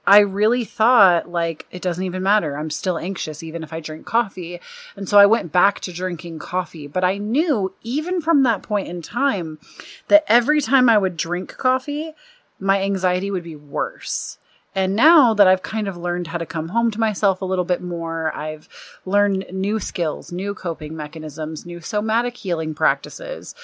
I 0.07 0.19
really 0.19 0.63
thought, 0.63 1.29
like, 1.29 1.67
it 1.69 1.81
doesn't 1.81 2.03
even 2.03 2.23
matter. 2.23 2.57
I'm 2.57 2.69
still 2.69 2.97
anxious 2.97 3.43
even 3.43 3.61
if 3.61 3.73
I 3.73 3.81
drink 3.81 4.05
coffee. 4.05 4.61
And 4.95 5.07
so 5.07 5.19
I 5.19 5.25
went 5.25 5.51
back 5.51 5.81
to 5.81 5.91
drinking 5.91 6.39
coffee. 6.39 6.87
But 6.87 7.03
I 7.03 7.17
knew, 7.17 7.75
even 7.83 8.21
from 8.21 8.43
that 8.43 8.63
point 8.63 8.87
in 8.87 9.01
time, 9.01 9.59
that 10.07 10.23
every 10.27 10.61
time 10.61 10.87
I 10.87 10.97
would 10.97 11.17
drink 11.17 11.57
coffee, 11.57 12.13
my 12.57 12.81
anxiety 12.81 13.29
would 13.29 13.43
be 13.43 13.57
worse. 13.57 14.37
And 14.73 14.95
now 14.95 15.33
that 15.33 15.47
I've 15.47 15.61
kind 15.61 15.89
of 15.89 15.97
learned 15.97 16.27
how 16.27 16.37
to 16.37 16.45
come 16.45 16.69
home 16.69 16.89
to 16.91 16.99
myself 16.99 17.41
a 17.41 17.45
little 17.45 17.65
bit 17.65 17.81
more, 17.81 18.33
I've 18.33 18.69
learned 19.05 19.47
new 19.51 19.77
skills, 19.77 20.31
new 20.31 20.53
coping 20.53 20.95
mechanisms, 20.95 21.65
new 21.65 21.81
somatic 21.81 22.37
healing 22.37 22.73
practices. 22.73 23.55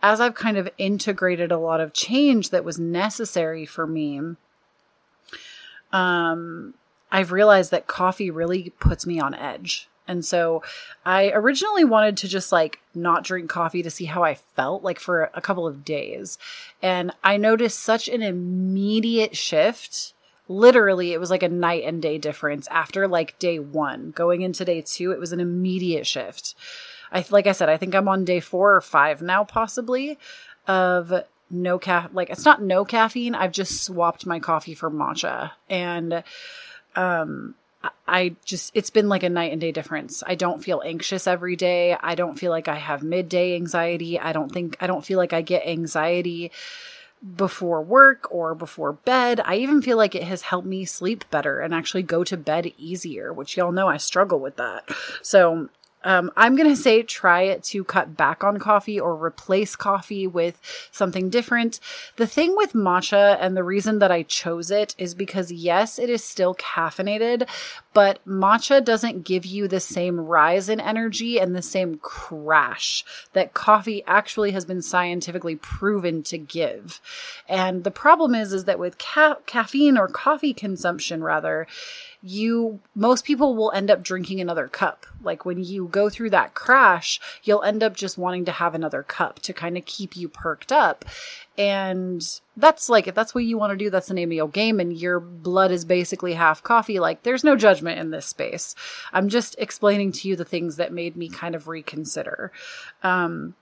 As 0.00 0.18
I've 0.18 0.34
kind 0.34 0.56
of 0.56 0.70
integrated 0.78 1.52
a 1.52 1.58
lot 1.58 1.80
of 1.80 1.92
change 1.92 2.48
that 2.50 2.64
was 2.64 2.78
necessary 2.78 3.66
for 3.66 3.86
me, 3.86 4.36
um, 5.92 6.74
I've 7.10 7.32
realized 7.32 7.70
that 7.70 7.86
coffee 7.86 8.30
really 8.30 8.72
puts 8.78 9.06
me 9.06 9.20
on 9.20 9.34
edge. 9.34 9.88
And 10.06 10.24
so 10.24 10.62
I 11.04 11.30
originally 11.30 11.84
wanted 11.84 12.16
to 12.18 12.28
just 12.28 12.50
like 12.50 12.80
not 12.94 13.22
drink 13.22 13.48
coffee 13.48 13.82
to 13.82 13.90
see 13.90 14.06
how 14.06 14.24
I 14.24 14.34
felt 14.34 14.82
like 14.82 14.98
for 14.98 15.30
a 15.34 15.40
couple 15.40 15.68
of 15.68 15.84
days. 15.84 16.36
And 16.82 17.12
I 17.22 17.36
noticed 17.36 17.78
such 17.78 18.08
an 18.08 18.22
immediate 18.22 19.36
shift 19.36 20.14
literally 20.50 21.12
it 21.12 21.20
was 21.20 21.30
like 21.30 21.44
a 21.44 21.48
night 21.48 21.84
and 21.84 22.02
day 22.02 22.18
difference 22.18 22.66
after 22.72 23.06
like 23.06 23.38
day 23.38 23.60
one 23.60 24.10
going 24.10 24.42
into 24.42 24.64
day 24.64 24.82
two 24.82 25.12
it 25.12 25.20
was 25.20 25.32
an 25.32 25.38
immediate 25.38 26.04
shift 26.04 26.56
i 27.12 27.24
like 27.30 27.46
i 27.46 27.52
said 27.52 27.68
i 27.68 27.76
think 27.76 27.94
i'm 27.94 28.08
on 28.08 28.24
day 28.24 28.40
four 28.40 28.74
or 28.74 28.80
five 28.80 29.22
now 29.22 29.44
possibly 29.44 30.18
of 30.66 31.22
no 31.50 31.78
ca 31.78 32.08
like 32.12 32.30
it's 32.30 32.44
not 32.44 32.62
no 32.62 32.84
caffeine 32.84 33.34
i've 33.34 33.52
just 33.52 33.82
swapped 33.82 34.26
my 34.26 34.38
coffee 34.38 34.74
for 34.74 34.90
matcha 34.90 35.52
and 35.68 36.22
um 36.96 37.54
I 38.06 38.36
just, 38.44 38.72
it's 38.74 38.90
been 38.90 39.08
like 39.08 39.22
a 39.22 39.30
night 39.30 39.52
and 39.52 39.60
day 39.60 39.72
difference. 39.72 40.22
I 40.26 40.34
don't 40.34 40.62
feel 40.62 40.82
anxious 40.84 41.26
every 41.26 41.56
day. 41.56 41.96
I 41.98 42.14
don't 42.14 42.38
feel 42.38 42.50
like 42.50 42.68
I 42.68 42.76
have 42.76 43.02
midday 43.02 43.54
anxiety. 43.54 44.18
I 44.18 44.32
don't 44.32 44.52
think, 44.52 44.76
I 44.80 44.86
don't 44.86 45.04
feel 45.04 45.16
like 45.16 45.32
I 45.32 45.40
get 45.40 45.66
anxiety 45.66 46.50
before 47.36 47.82
work 47.82 48.26
or 48.30 48.54
before 48.54 48.92
bed. 48.92 49.40
I 49.44 49.56
even 49.56 49.80
feel 49.80 49.96
like 49.96 50.14
it 50.14 50.24
has 50.24 50.42
helped 50.42 50.66
me 50.66 50.84
sleep 50.84 51.24
better 51.30 51.60
and 51.60 51.74
actually 51.74 52.02
go 52.02 52.24
to 52.24 52.36
bed 52.36 52.72
easier, 52.76 53.32
which 53.32 53.56
y'all 53.56 53.72
know 53.72 53.88
I 53.88 53.96
struggle 53.96 54.40
with 54.40 54.56
that. 54.56 54.88
So 55.22 55.68
um, 56.02 56.30
I'm 56.36 56.56
going 56.56 56.68
to 56.68 56.76
say 56.76 57.02
try 57.02 57.42
it 57.42 57.62
to 57.64 57.84
cut 57.84 58.16
back 58.16 58.42
on 58.42 58.58
coffee 58.58 58.98
or 58.98 59.14
replace 59.14 59.76
coffee 59.76 60.26
with 60.26 60.60
something 60.90 61.28
different. 61.28 61.78
The 62.16 62.26
thing 62.26 62.56
with 62.56 62.72
matcha 62.72 63.36
and 63.40 63.56
the 63.56 63.64
reason 63.64 63.98
that 63.98 64.10
I 64.10 64.22
chose 64.22 64.70
it 64.70 64.94
is 64.98 65.14
because, 65.14 65.52
yes, 65.52 65.98
it 65.98 66.08
is 66.08 66.24
still 66.24 66.54
caffeinated, 66.54 67.48
but 67.92 68.24
matcha 68.26 68.84
doesn't 68.84 69.24
give 69.24 69.44
you 69.44 69.66
the 69.66 69.80
same 69.80 70.20
rise 70.20 70.68
in 70.68 70.80
energy 70.80 71.38
and 71.38 71.54
the 71.54 71.62
same 71.62 71.96
crash 71.96 73.04
that 73.32 73.54
coffee 73.54 74.04
actually 74.06 74.52
has 74.52 74.64
been 74.64 74.82
scientifically 74.82 75.56
proven 75.56 76.22
to 76.22 76.38
give. 76.38 77.00
And 77.48 77.84
the 77.84 77.90
problem 77.90 78.34
is, 78.34 78.52
is 78.52 78.64
that 78.64 78.78
with 78.78 78.98
ca- 78.98 79.38
caffeine 79.46 79.98
or 79.98 80.06
coffee 80.08 80.54
consumption, 80.54 81.22
rather, 81.24 81.66
you 82.22 82.80
most 82.94 83.24
people 83.24 83.56
will 83.56 83.72
end 83.72 83.90
up 83.90 84.02
drinking 84.02 84.40
another 84.40 84.68
cup. 84.68 85.06
Like 85.22 85.44
when 85.44 85.64
you 85.64 85.88
go 85.88 86.10
through 86.10 86.30
that 86.30 86.54
crash, 86.54 87.18
you'll 87.42 87.62
end 87.62 87.82
up 87.82 87.96
just 87.96 88.18
wanting 88.18 88.44
to 88.44 88.52
have 88.52 88.74
another 88.74 89.02
cup 89.02 89.40
to 89.40 89.52
kind 89.52 89.78
of 89.78 89.86
keep 89.86 90.16
you 90.16 90.28
perked 90.28 90.70
up. 90.70 91.04
And 91.60 92.26
that's 92.56 92.88
like 92.88 93.06
if 93.06 93.14
that's 93.14 93.34
what 93.34 93.44
you 93.44 93.58
want 93.58 93.72
to 93.72 93.76
do, 93.76 93.90
that's 93.90 94.08
the 94.08 94.14
name 94.14 94.30
of 94.30 94.34
your 94.34 94.48
game 94.48 94.80
and 94.80 94.96
your 94.96 95.20
blood 95.20 95.70
is 95.70 95.84
basically 95.84 96.32
half 96.32 96.62
coffee. 96.62 96.98
Like 96.98 97.22
there's 97.22 97.44
no 97.44 97.54
judgment 97.54 97.98
in 97.98 98.12
this 98.12 98.24
space. 98.24 98.74
I'm 99.12 99.28
just 99.28 99.56
explaining 99.58 100.12
to 100.12 100.28
you 100.28 100.36
the 100.36 100.44
things 100.46 100.76
that 100.76 100.90
made 100.90 101.16
me 101.16 101.28
kind 101.28 101.54
of 101.54 101.68
reconsider. 101.68 102.50
Um 103.02 103.56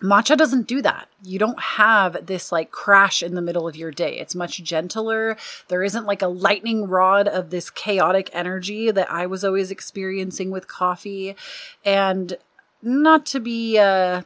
Matcha 0.00 0.36
doesn't 0.36 0.66
do 0.66 0.82
that. 0.82 1.08
You 1.22 1.38
don't 1.38 1.60
have 1.60 2.26
this 2.26 2.50
like 2.50 2.72
crash 2.72 3.22
in 3.22 3.36
the 3.36 3.42
middle 3.42 3.68
of 3.68 3.76
your 3.76 3.92
day. 3.92 4.18
It's 4.18 4.34
much 4.34 4.62
gentler. 4.64 5.36
There 5.68 5.84
isn't 5.84 6.06
like 6.06 6.22
a 6.22 6.28
lightning 6.28 6.88
rod 6.88 7.28
of 7.28 7.50
this 7.50 7.70
chaotic 7.70 8.30
energy 8.32 8.90
that 8.90 9.10
I 9.12 9.26
was 9.26 9.44
always 9.44 9.70
experiencing 9.70 10.50
with 10.50 10.66
coffee. 10.66 11.36
And 11.84 12.36
not 12.82 13.26
to 13.26 13.40
be 13.40 13.78
uh, 13.78 14.22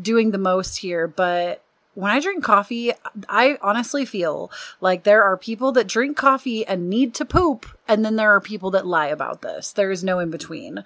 doing 0.00 0.30
the 0.30 0.38
most 0.38 0.78
here, 0.78 1.06
but 1.08 1.62
when 1.94 2.10
I 2.10 2.20
drink 2.20 2.42
coffee, 2.42 2.92
I 3.28 3.58
honestly 3.60 4.04
feel 4.04 4.50
like 4.80 5.02
there 5.02 5.22
are 5.22 5.36
people 5.36 5.72
that 5.72 5.86
drink 5.86 6.16
coffee 6.16 6.66
and 6.66 6.88
need 6.88 7.14
to 7.14 7.24
poop, 7.24 7.66
and 7.86 8.04
then 8.04 8.16
there 8.16 8.34
are 8.34 8.40
people 8.40 8.70
that 8.70 8.86
lie 8.86 9.08
about 9.08 9.42
this. 9.42 9.72
There 9.72 9.90
is 9.90 10.02
no 10.02 10.18
in 10.18 10.30
between. 10.30 10.84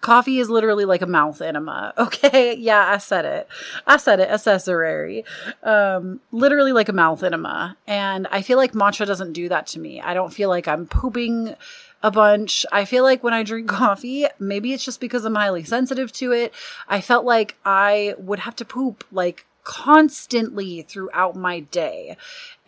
Coffee 0.00 0.38
is 0.38 0.48
literally 0.48 0.84
like 0.84 1.02
a 1.02 1.06
mouth 1.06 1.40
enema. 1.40 1.92
Okay. 1.98 2.54
Yeah, 2.54 2.86
I 2.86 2.98
said 2.98 3.24
it. 3.24 3.48
I 3.86 3.96
said 3.96 4.20
it. 4.20 4.30
Accessory. 4.30 5.24
Um, 5.62 6.20
literally 6.30 6.72
like 6.72 6.88
a 6.88 6.92
mouth 6.92 7.22
enema. 7.22 7.76
And 7.86 8.26
I 8.30 8.42
feel 8.42 8.56
like 8.56 8.72
matcha 8.72 9.06
doesn't 9.06 9.32
do 9.32 9.48
that 9.48 9.66
to 9.68 9.80
me. 9.80 10.00
I 10.00 10.14
don't 10.14 10.32
feel 10.32 10.48
like 10.48 10.68
I'm 10.68 10.86
pooping 10.86 11.56
a 12.02 12.10
bunch. 12.10 12.64
I 12.70 12.84
feel 12.84 13.02
like 13.02 13.24
when 13.24 13.34
I 13.34 13.42
drink 13.42 13.68
coffee, 13.84 14.26
maybe 14.38 14.72
it's 14.72 14.84
just 14.84 15.00
because 15.00 15.24
I'm 15.24 15.34
highly 15.34 15.64
sensitive 15.64 16.12
to 16.12 16.32
it. 16.32 16.54
I 16.88 17.00
felt 17.00 17.24
like 17.24 17.56
I 17.64 18.14
would 18.18 18.40
have 18.40 18.56
to 18.56 18.64
poop 18.64 19.04
like 19.10 19.46
constantly 19.66 20.82
throughout 20.82 21.34
my 21.34 21.58
day. 21.58 22.16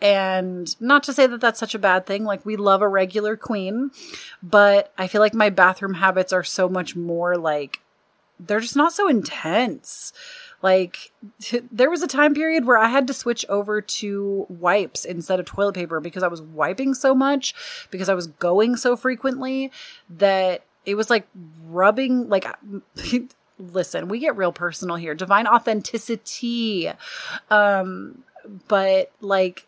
And 0.01 0.75
not 0.81 1.01
to 1.03 1.13
say 1.13 1.27
that 1.27 1.39
that's 1.39 1.59
such 1.59 1.73
a 1.73 1.79
bad 1.79 2.05
thing. 2.05 2.25
Like 2.25 2.45
we 2.45 2.57
love 2.57 2.81
a 2.81 2.89
regular 2.89 3.37
queen, 3.37 3.91
but 4.43 4.93
I 4.97 5.07
feel 5.07 5.21
like 5.21 5.33
my 5.33 5.49
bathroom 5.49 5.95
habits 5.95 6.33
are 6.33 6.43
so 6.43 6.67
much 6.67 6.97
more 6.97 7.37
like 7.37 7.79
they're 8.37 8.59
just 8.59 8.75
not 8.75 8.91
so 8.91 9.07
intense. 9.07 10.11
Like 10.61 11.13
t- 11.39 11.61
there 11.71 11.89
was 11.89 12.03
a 12.03 12.07
time 12.07 12.35
period 12.35 12.65
where 12.65 12.77
I 12.77 12.89
had 12.89 13.07
to 13.07 13.13
switch 13.13 13.45
over 13.47 13.79
to 13.79 14.45
wipes 14.49 15.05
instead 15.05 15.39
of 15.39 15.45
toilet 15.45 15.75
paper 15.75 16.01
because 16.01 16.21
I 16.21 16.27
was 16.27 16.41
wiping 16.41 16.93
so 16.93 17.15
much 17.15 17.55
because 17.91 18.09
I 18.09 18.13
was 18.13 18.27
going 18.27 18.75
so 18.75 18.97
frequently 18.97 19.71
that 20.09 20.63
it 20.85 20.95
was 20.95 21.09
like 21.09 21.27
rubbing 21.65 22.27
like 22.27 22.45
listen, 23.59 24.07
we 24.07 24.19
get 24.19 24.37
real 24.37 24.51
personal 24.51 24.95
here. 24.95 25.13
Divine 25.13 25.47
authenticity. 25.47 26.91
Um, 27.51 28.23
but 28.67 29.11
like 29.21 29.67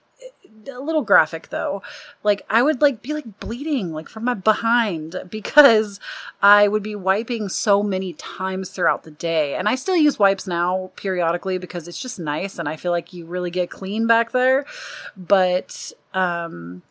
a 0.67 0.79
little 0.79 1.01
graphic 1.01 1.49
though. 1.49 1.81
Like 2.23 2.43
I 2.49 2.61
would 2.61 2.81
like 2.81 3.01
be 3.01 3.13
like 3.13 3.39
bleeding 3.39 3.93
like 3.93 4.09
from 4.09 4.25
my 4.25 4.33
behind 4.33 5.15
because 5.29 5.99
I 6.41 6.67
would 6.67 6.83
be 6.83 6.95
wiping 6.95 7.49
so 7.49 7.83
many 7.83 8.13
times 8.13 8.69
throughout 8.69 9.03
the 9.03 9.11
day. 9.11 9.55
And 9.55 9.67
I 9.67 9.75
still 9.75 9.95
use 9.95 10.19
wipes 10.19 10.47
now 10.47 10.91
periodically 10.95 11.57
because 11.57 11.87
it's 11.87 12.01
just 12.01 12.19
nice 12.19 12.59
and 12.59 12.67
I 12.67 12.75
feel 12.75 12.91
like 12.91 13.13
you 13.13 13.25
really 13.25 13.51
get 13.51 13.69
clean 13.69 14.07
back 14.07 14.31
there. 14.31 14.65
But 15.15 15.91
um 16.13 16.81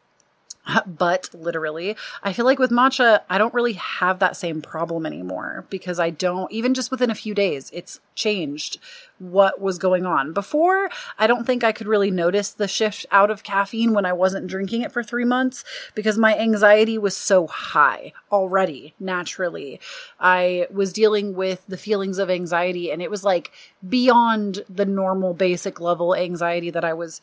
but 0.87 1.31
literally, 1.33 1.97
I 2.23 2.33
feel 2.33 2.45
like 2.45 2.59
with 2.59 2.71
matcha, 2.71 3.23
I 3.29 3.39
don't 3.39 3.55
really 3.55 3.75
have 3.75 4.19
that 4.19 4.37
same 4.37 4.61
problem 4.61 5.07
anymore 5.07 5.65
because 5.71 5.99
I 5.99 6.11
don't, 6.11 6.51
even 6.53 6.75
just 6.75 6.91
within 6.91 7.11
a 7.11 7.15
few 7.15 7.35
days, 7.35 7.71
it's 7.73 8.01
changed 8.15 8.79
what 9.19 9.61
was 9.61 9.79
going 9.79 10.07
on. 10.07 10.33
Before, 10.33 10.89
I 11.19 11.27
don't 11.27 11.47
think 11.47 11.63
I 11.63 11.73
could 11.73 11.87
really 11.87 12.11
notice 12.11 12.51
the 12.51 12.69
shift 12.69 13.07
out 13.11 13.31
of 13.31 13.43
caffeine 13.43 13.93
when 13.93 14.07
I 14.07 14.13
wasn't 14.13 14.47
drinking 14.47 14.83
it 14.83 14.93
for 14.93 15.03
three 15.03 15.25
months 15.25 15.65
because 15.95 16.19
my 16.19 16.37
anxiety 16.37 16.99
was 16.99 17.17
so 17.17 17.47
high 17.47 18.13
already, 18.31 18.95
naturally. 18.99 19.81
I 20.19 20.67
was 20.71 20.93
dealing 20.93 21.35
with 21.35 21.65
the 21.69 21.77
feelings 21.77 22.19
of 22.19 22.31
anxiety 22.31 22.91
and 22.91 23.03
it 23.03 23.11
was 23.11 23.25
like 23.25 23.51
beyond 23.87 24.65
the 24.69 24.87
normal 24.87 25.35
basic 25.35 25.81
level 25.81 26.15
anxiety 26.15 26.71
that 26.71 26.85
I 26.85 26.93
was 26.93 27.21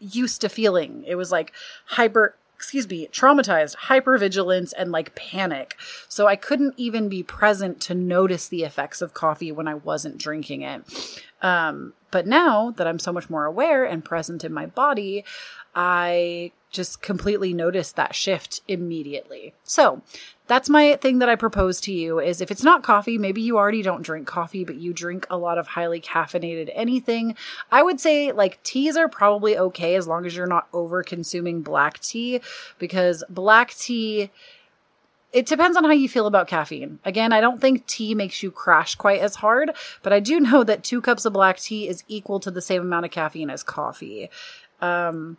used 0.00 0.40
to 0.40 0.48
feeling. 0.48 1.04
It 1.06 1.14
was 1.14 1.30
like 1.30 1.52
hyper 1.86 2.34
excuse 2.60 2.86
me, 2.90 3.08
traumatized, 3.10 3.74
hypervigilance, 3.88 4.74
and 4.76 4.92
like 4.92 5.14
panic. 5.14 5.76
So 6.10 6.26
I 6.26 6.36
couldn't 6.36 6.74
even 6.76 7.08
be 7.08 7.22
present 7.22 7.80
to 7.80 7.94
notice 7.94 8.48
the 8.48 8.64
effects 8.64 9.00
of 9.00 9.14
coffee 9.14 9.50
when 9.50 9.66
I 9.66 9.76
wasn't 9.76 10.18
drinking 10.18 10.60
it. 10.60 10.82
Um, 11.40 11.94
but 12.10 12.26
now 12.26 12.70
that 12.72 12.86
I'm 12.86 12.98
so 12.98 13.14
much 13.14 13.30
more 13.30 13.46
aware 13.46 13.86
and 13.86 14.04
present 14.04 14.44
in 14.44 14.52
my 14.52 14.66
body, 14.66 15.24
I 15.74 16.52
just 16.70 17.02
completely 17.02 17.52
noticed 17.52 17.96
that 17.96 18.14
shift 18.14 18.60
immediately. 18.68 19.54
So 19.64 20.02
that's 20.46 20.68
my 20.68 20.96
thing 20.96 21.18
that 21.18 21.28
I 21.28 21.36
propose 21.36 21.80
to 21.82 21.92
you 21.92 22.18
is 22.18 22.40
if 22.40 22.50
it's 22.50 22.62
not 22.62 22.82
coffee, 22.82 23.18
maybe 23.18 23.40
you 23.40 23.56
already 23.56 23.82
don't 23.82 24.02
drink 24.02 24.26
coffee, 24.26 24.64
but 24.64 24.76
you 24.76 24.92
drink 24.92 25.26
a 25.30 25.36
lot 25.36 25.58
of 25.58 25.68
highly 25.68 26.00
caffeinated 26.00 26.70
anything. 26.74 27.36
I 27.70 27.82
would 27.82 28.00
say 28.00 28.32
like 28.32 28.62
teas 28.62 28.96
are 28.96 29.08
probably 29.08 29.56
okay 29.56 29.94
as 29.94 30.08
long 30.08 30.26
as 30.26 30.36
you're 30.36 30.46
not 30.46 30.68
over 30.72 31.02
consuming 31.02 31.62
black 31.62 32.00
tea 32.00 32.40
because 32.78 33.22
black 33.28 33.74
tea 33.74 34.30
it 35.32 35.46
depends 35.46 35.76
on 35.76 35.84
how 35.84 35.92
you 35.92 36.08
feel 36.08 36.26
about 36.26 36.48
caffeine. 36.48 36.98
Again, 37.04 37.32
I 37.32 37.40
don't 37.40 37.60
think 37.60 37.86
tea 37.86 38.14
makes 38.16 38.42
you 38.42 38.50
crash 38.50 38.96
quite 38.96 39.20
as 39.20 39.36
hard, 39.36 39.70
but 40.02 40.12
I 40.12 40.18
do 40.18 40.40
know 40.40 40.64
that 40.64 40.82
two 40.82 41.00
cups 41.00 41.24
of 41.24 41.32
black 41.32 41.58
tea 41.58 41.86
is 41.88 42.02
equal 42.08 42.40
to 42.40 42.50
the 42.50 42.60
same 42.60 42.82
amount 42.82 43.04
of 43.04 43.12
caffeine 43.12 43.50
as 43.50 43.62
coffee. 43.62 44.28
Um, 44.80 45.36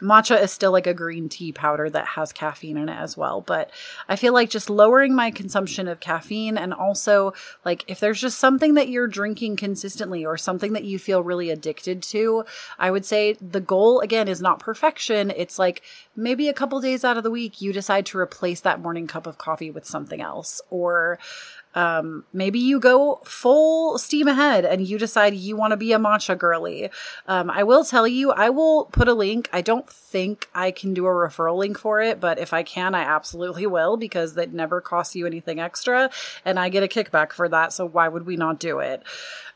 matcha 0.00 0.40
is 0.42 0.52
still 0.52 0.72
like 0.72 0.86
a 0.86 0.94
green 0.94 1.28
tea 1.28 1.52
powder 1.52 1.88
that 1.90 2.06
has 2.06 2.32
caffeine 2.32 2.76
in 2.76 2.88
it 2.88 2.98
as 2.98 3.16
well 3.16 3.40
but 3.40 3.70
i 4.08 4.16
feel 4.16 4.32
like 4.32 4.50
just 4.50 4.70
lowering 4.70 5.14
my 5.14 5.30
consumption 5.30 5.88
of 5.88 6.00
caffeine 6.00 6.56
and 6.56 6.72
also 6.72 7.32
like 7.64 7.84
if 7.88 8.00
there's 8.00 8.20
just 8.20 8.38
something 8.38 8.74
that 8.74 8.88
you're 8.88 9.06
drinking 9.06 9.56
consistently 9.56 10.24
or 10.24 10.36
something 10.36 10.72
that 10.72 10.84
you 10.84 10.98
feel 10.98 11.22
really 11.22 11.50
addicted 11.50 12.02
to 12.02 12.44
i 12.78 12.90
would 12.90 13.04
say 13.04 13.36
the 13.40 13.60
goal 13.60 14.00
again 14.00 14.28
is 14.28 14.40
not 14.40 14.58
perfection. 14.58 15.32
It's 15.36 15.58
like 15.58 15.82
maybe 16.18 16.48
a 16.48 16.52
couple 16.52 16.80
days 16.80 17.04
out 17.04 17.16
of 17.16 17.22
the 17.22 17.30
week 17.30 17.60
you 17.60 17.72
decide 17.72 18.04
to 18.04 18.18
replace 18.18 18.60
that 18.60 18.80
morning 18.80 19.06
cup 19.06 19.26
of 19.26 19.38
coffee 19.38 19.70
with 19.70 19.86
something 19.86 20.20
else 20.20 20.60
or 20.68 21.18
um, 21.74 22.24
maybe 22.32 22.58
you 22.58 22.80
go 22.80 23.20
full 23.24 23.98
steam 23.98 24.26
ahead 24.26 24.64
and 24.64 24.86
you 24.86 24.98
decide 24.98 25.34
you 25.34 25.56
want 25.56 25.70
to 25.70 25.76
be 25.76 25.92
a 25.92 25.98
matcha 25.98 26.36
girly. 26.36 26.90
Um, 27.26 27.50
I 27.50 27.62
will 27.62 27.84
tell 27.84 28.08
you, 28.08 28.32
I 28.32 28.50
will 28.50 28.86
put 28.86 29.06
a 29.06 29.14
link. 29.14 29.48
I 29.52 29.60
don't 29.60 29.88
think 29.88 30.48
I 30.54 30.70
can 30.70 30.92
do 30.92 31.06
a 31.06 31.10
referral 31.10 31.56
link 31.56 31.78
for 31.78 32.00
it, 32.00 32.18
but 32.18 32.38
if 32.38 32.52
I 32.52 32.62
can, 32.62 32.94
I 32.94 33.02
absolutely 33.02 33.66
will 33.66 33.96
because 33.96 34.36
it 34.36 34.52
never 34.52 34.80
costs 34.80 35.14
you 35.14 35.26
anything 35.26 35.60
extra 35.60 36.10
and 36.44 36.58
I 36.58 36.68
get 36.68 36.82
a 36.82 36.88
kickback 36.88 37.32
for 37.32 37.48
that. 37.48 37.72
So 37.72 37.86
why 37.86 38.08
would 38.08 38.26
we 38.26 38.36
not 38.36 38.58
do 38.58 38.80
it? 38.80 39.04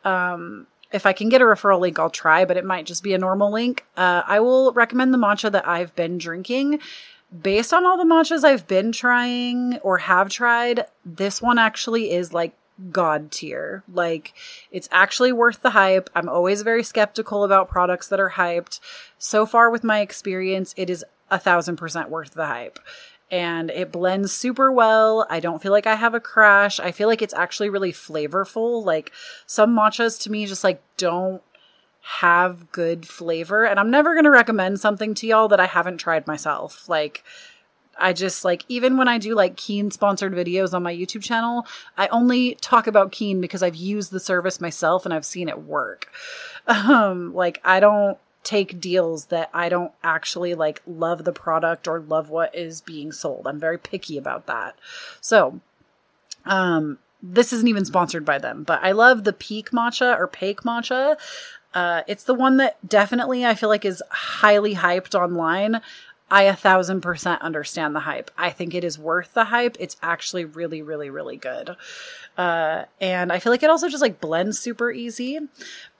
Um, 0.05 0.67
if 0.93 1.07
I 1.07 1.13
can 1.13 1.29
get 1.29 1.41
a 1.41 1.45
referral 1.45 1.81
link, 1.81 1.99
I'll 1.99 2.11
try, 2.11 2.45
but 2.45 2.57
it 2.57 2.65
might 2.65 2.87
just 2.87 3.03
be 3.03 3.15
a 3.15 3.19
normal 3.19 3.53
link. 3.53 3.85
Uh, 3.97 4.23
I 4.27 4.41
will 4.41 4.73
recommend 4.73 5.13
the 5.13 5.19
matcha 5.19 5.51
that 5.53 5.67
I've 5.67 5.95
been 5.97 6.19
drinking 6.19 6.81
based 7.41 7.73
on 7.73 7.87
all 7.87 7.97
the 7.97 8.05
matchas 8.05 8.45
I've 8.45 8.67
been 8.67 8.93
trying 8.93 9.79
or 9.79 9.99
have 9.99 10.29
tried, 10.29 10.87
this 11.05 11.41
one 11.41 11.59
actually 11.59 12.13
is 12.13 12.33
like 12.33 12.55
god 12.91 13.31
tier. 13.31 13.83
Like 13.93 14.35
it's 14.71 14.89
actually 14.93 15.33
worth 15.33 15.63
the 15.63 15.71
hype. 15.71 16.11
I'm 16.15 16.29
always 16.29 16.63
very 16.63 16.83
skeptical 16.83 17.45
about 17.45 17.69
products 17.69 18.09
that 18.09 18.21
are 18.21 18.31
hyped. 18.31 18.81
So 19.19 19.47
far 19.47 19.71
with 19.71 19.85
my 19.85 20.01
experience, 20.01 20.75
it 20.77 20.91
is 20.91 21.05
a 21.31 21.39
thousand 21.39 21.77
percent 21.77 22.11
worth 22.11 22.35
the 22.35 22.47
hype. 22.47 22.79
And 23.33 23.71
it 23.71 23.91
blends 23.91 24.31
super 24.31 24.71
well. 24.71 25.27
I 25.31 25.41
don't 25.41 25.63
feel 25.63 25.73
like 25.73 25.87
I 25.87 25.95
have 25.95 26.15
a 26.15 26.21
crash. 26.21 26.79
I 26.79 26.93
feel 26.93 27.09
like 27.09 27.23
it's 27.23 27.33
actually 27.33 27.71
really 27.71 27.93
flavorful. 27.93 28.85
Like 28.85 29.11
some 29.47 29.75
matchas 29.75 30.21
to 30.23 30.31
me 30.31 30.45
just 30.45 30.63
like 30.63 30.83
don't 30.99 31.43
have 32.03 32.71
good 32.73 33.07
flavor. 33.07 33.65
And 33.65 33.81
I'm 33.81 33.91
never 33.91 34.15
going 34.15 34.25
to 34.25 34.31
recommend 34.31 34.81
something 34.81 35.15
to 35.15 35.27
y'all 35.27 35.49
that 35.49 35.61
I 35.61 35.67
haven't 35.67 35.99
tried 35.99 36.27
myself. 36.27 36.89
Like, 36.89 37.25
I 37.99 38.13
just 38.13 38.45
like, 38.45 38.65
even 38.69 38.97
when 38.97 39.09
I 39.09 39.19
do 39.19 39.35
like 39.35 39.57
Keen 39.57 39.91
sponsored 39.91 40.33
videos 40.33 40.75
on 40.75 40.83
my 40.83 40.95
YouTube 40.95 41.23
channel, 41.23 41.67
I 41.97 42.09
only 42.09 42.57
talk 42.57 42.87
about 42.87 43.13
Keen 43.13 43.41
because 43.41 43.63
I've 43.63 43.77
used 43.77 44.11
the 44.11 44.21
service 44.21 44.61
myself 44.61 45.05
and 45.05 45.15
I've 45.15 45.25
seen 45.25 45.49
it 45.49 45.63
work. 45.63 46.09
Um, 46.65 47.35
like, 47.35 47.61
I 47.65 47.81
don't 47.81 48.19
take 48.45 48.81
deals 48.81 49.27
that 49.27 49.51
I 49.55 49.69
don't 49.69 49.93
actually 50.03 50.55
like 50.55 50.83
love 50.87 51.25
the 51.25 51.33
product 51.33 51.87
or 51.87 52.01
love 52.01 52.29
what 52.29 52.55
is 52.55 52.81
being 52.81 53.13
sold. 53.13 53.47
I'm 53.47 53.61
very 53.61 53.79
picky 53.79 54.19
about 54.19 54.47
that. 54.47 54.77
So, 55.21 55.61
um, 56.45 56.99
this 57.23 57.53
isn't 57.53 57.69
even 57.69 57.85
sponsored 57.85 58.25
by 58.25 58.39
them, 58.39 58.65
but 58.65 58.83
I 58.83 58.93
love 58.93 59.25
the 59.25 59.33
Peak 59.33 59.71
Matcha 59.71 60.19
or 60.19 60.27
Pake 60.27 60.63
Matcha. 60.63 61.17
Uh, 61.73 62.03
it's 62.07 62.25
the 62.25 62.35
one 62.35 62.57
that 62.57 62.77
definitely 62.87 63.47
I 63.47 63.55
feel 63.55 63.69
like 63.69 63.85
is 63.85 64.03
highly 64.11 64.75
hyped 64.75 65.15
online. 65.15 65.81
I 66.33 66.45
a 66.45 66.57
thousand 66.57 67.03
percent 67.03 67.43
understand 67.43 67.95
the 67.95 68.01
hype. 68.01 68.31
I 68.39 68.49
think 68.51 68.75
it 68.75 68.85
is 68.85 68.99
worth 68.99 69.35
the 69.35 69.45
hype. 69.45 69.77
It's 69.79 69.99
actually 70.03 70.47
really, 70.47 70.81
really, 70.81 71.11
really 71.11 71.37
good. 71.37 71.77
Uh, 72.39 72.85
and 73.03 73.31
I 73.31 73.39
feel 73.39 73.53
like 73.53 73.63
it 73.63 73.69
also 73.69 73.91
just 73.91 74.01
like 74.01 74.19
blends 74.19 74.59
super 74.59 74.91
easy. 74.91 75.39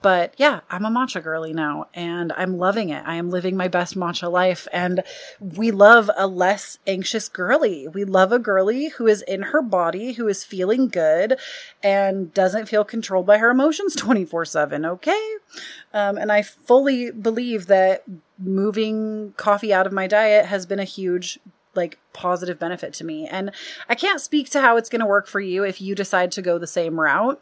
But 0.03 0.35
yeah, 0.37 0.59
I'm 0.69 0.83
a 0.83 0.89
matcha 0.89 1.23
girly 1.23 1.53
now 1.53 1.87
and 1.93 2.33
I'm 2.33 2.57
loving 2.57 2.89
it. 2.89 3.03
I 3.05 3.15
am 3.15 3.29
living 3.29 3.55
my 3.55 3.69
best 3.69 3.95
matcha 3.95 4.29
life. 4.29 4.67
And 4.73 5.01
we 5.39 5.71
love 5.71 6.11
a 6.17 6.27
less 6.27 6.77
anxious 6.85 7.29
girly. 7.29 7.87
We 7.87 8.03
love 8.03 8.33
a 8.33 8.37
girly 8.37 8.89
who 8.89 9.07
is 9.07 9.21
in 9.21 9.43
her 9.43 9.61
body, 9.61 10.13
who 10.13 10.27
is 10.27 10.43
feeling 10.43 10.89
good 10.89 11.37
and 11.81 12.33
doesn't 12.33 12.67
feel 12.67 12.83
controlled 12.83 13.25
by 13.25 13.37
her 13.37 13.49
emotions 13.49 13.95
24 13.95 14.43
7. 14.43 14.85
Okay. 14.85 15.35
Um, 15.93 16.17
and 16.17 16.33
I 16.33 16.41
fully 16.41 17.09
believe 17.09 17.67
that 17.67 18.03
moving 18.37 19.33
coffee 19.37 19.73
out 19.73 19.87
of 19.87 19.93
my 19.93 20.05
diet 20.05 20.47
has 20.47 20.65
been 20.65 20.79
a 20.79 20.83
huge 20.83 21.39
like 21.75 21.97
positive 22.11 22.59
benefit 22.59 22.93
to 22.95 23.05
me. 23.05 23.25
And 23.25 23.51
I 23.87 23.95
can't 23.95 24.19
speak 24.19 24.49
to 24.49 24.59
how 24.59 24.75
it's 24.75 24.89
going 24.89 24.99
to 24.99 25.05
work 25.05 25.27
for 25.27 25.39
you 25.39 25.63
if 25.63 25.79
you 25.79 25.95
decide 25.95 26.33
to 26.33 26.41
go 26.41 26.59
the 26.59 26.67
same 26.67 26.99
route. 26.99 27.41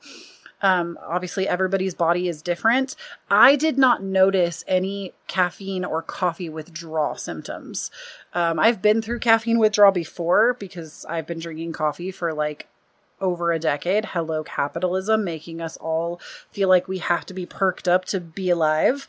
Um, 0.62 0.98
obviously, 1.02 1.48
everybody's 1.48 1.96
body 1.96 2.28
is 2.28 2.42
different. 2.42 2.96
I 3.30 3.56
did 3.56 3.78
not 3.78 4.04
notice 4.04 4.64
any 4.68 5.14
caffeine 5.28 5.84
or 5.84 6.02
coffee 6.02 6.50
withdrawal 6.50 7.16
symptoms. 7.16 7.90
Um, 8.34 8.60
I've 8.60 8.82
been 8.82 9.02
through 9.02 9.20
caffeine 9.20 9.60
withdrawal 9.60 9.92
before 9.92 10.54
because 10.54 11.06
I've 11.10 11.28
been 11.28 11.40
drinking 11.40 11.74
coffee 11.74 12.12
for 12.12 12.34
like 12.34 12.68
over 13.20 13.52
a 13.52 13.60
decade. 13.60 14.06
Hello, 14.06 14.44
capitalism, 14.44 15.24
making 15.24 15.62
us 15.62 15.78
all 15.78 16.20
feel 16.52 16.68
like 16.68 16.88
we 16.88 16.98
have 16.98 17.26
to 17.28 17.34
be 17.34 17.46
perked 17.46 17.88
up 17.88 18.06
to 18.06 18.20
be 18.20 18.50
alive. 18.50 19.08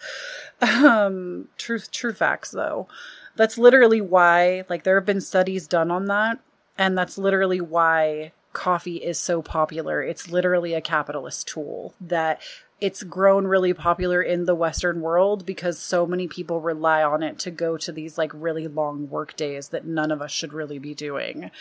Um, 0.60 1.48
truth, 1.56 1.90
true 1.90 2.12
facts 2.12 2.50
though. 2.50 2.86
That's 3.34 3.56
literally 3.56 4.02
why, 4.02 4.64
like, 4.68 4.82
there 4.82 4.96
have 4.96 5.06
been 5.06 5.22
studies 5.22 5.66
done 5.66 5.90
on 5.90 6.04
that. 6.06 6.38
And 6.76 6.96
that's 6.96 7.16
literally 7.16 7.60
why 7.60 8.32
coffee 8.52 8.96
is 8.96 9.18
so 9.18 9.42
popular. 9.42 10.02
It's 10.02 10.30
literally 10.30 10.74
a 10.74 10.80
capitalist 10.80 11.48
tool 11.48 11.94
that 12.00 12.40
it's 12.80 13.04
grown 13.04 13.46
really 13.46 13.72
popular 13.72 14.20
in 14.20 14.44
the 14.44 14.56
Western 14.56 15.00
world 15.00 15.46
because 15.46 15.78
so 15.78 16.04
many 16.04 16.26
people 16.26 16.60
rely 16.60 17.00
on 17.00 17.22
it 17.22 17.38
to 17.38 17.50
go 17.52 17.76
to 17.76 17.92
these 17.92 18.18
like 18.18 18.32
really 18.34 18.66
long 18.66 19.08
work 19.08 19.36
days 19.36 19.68
that 19.68 19.86
none 19.86 20.10
of 20.10 20.20
us 20.20 20.32
should 20.32 20.52
really 20.52 20.80
be 20.80 20.92
doing. 20.92 21.52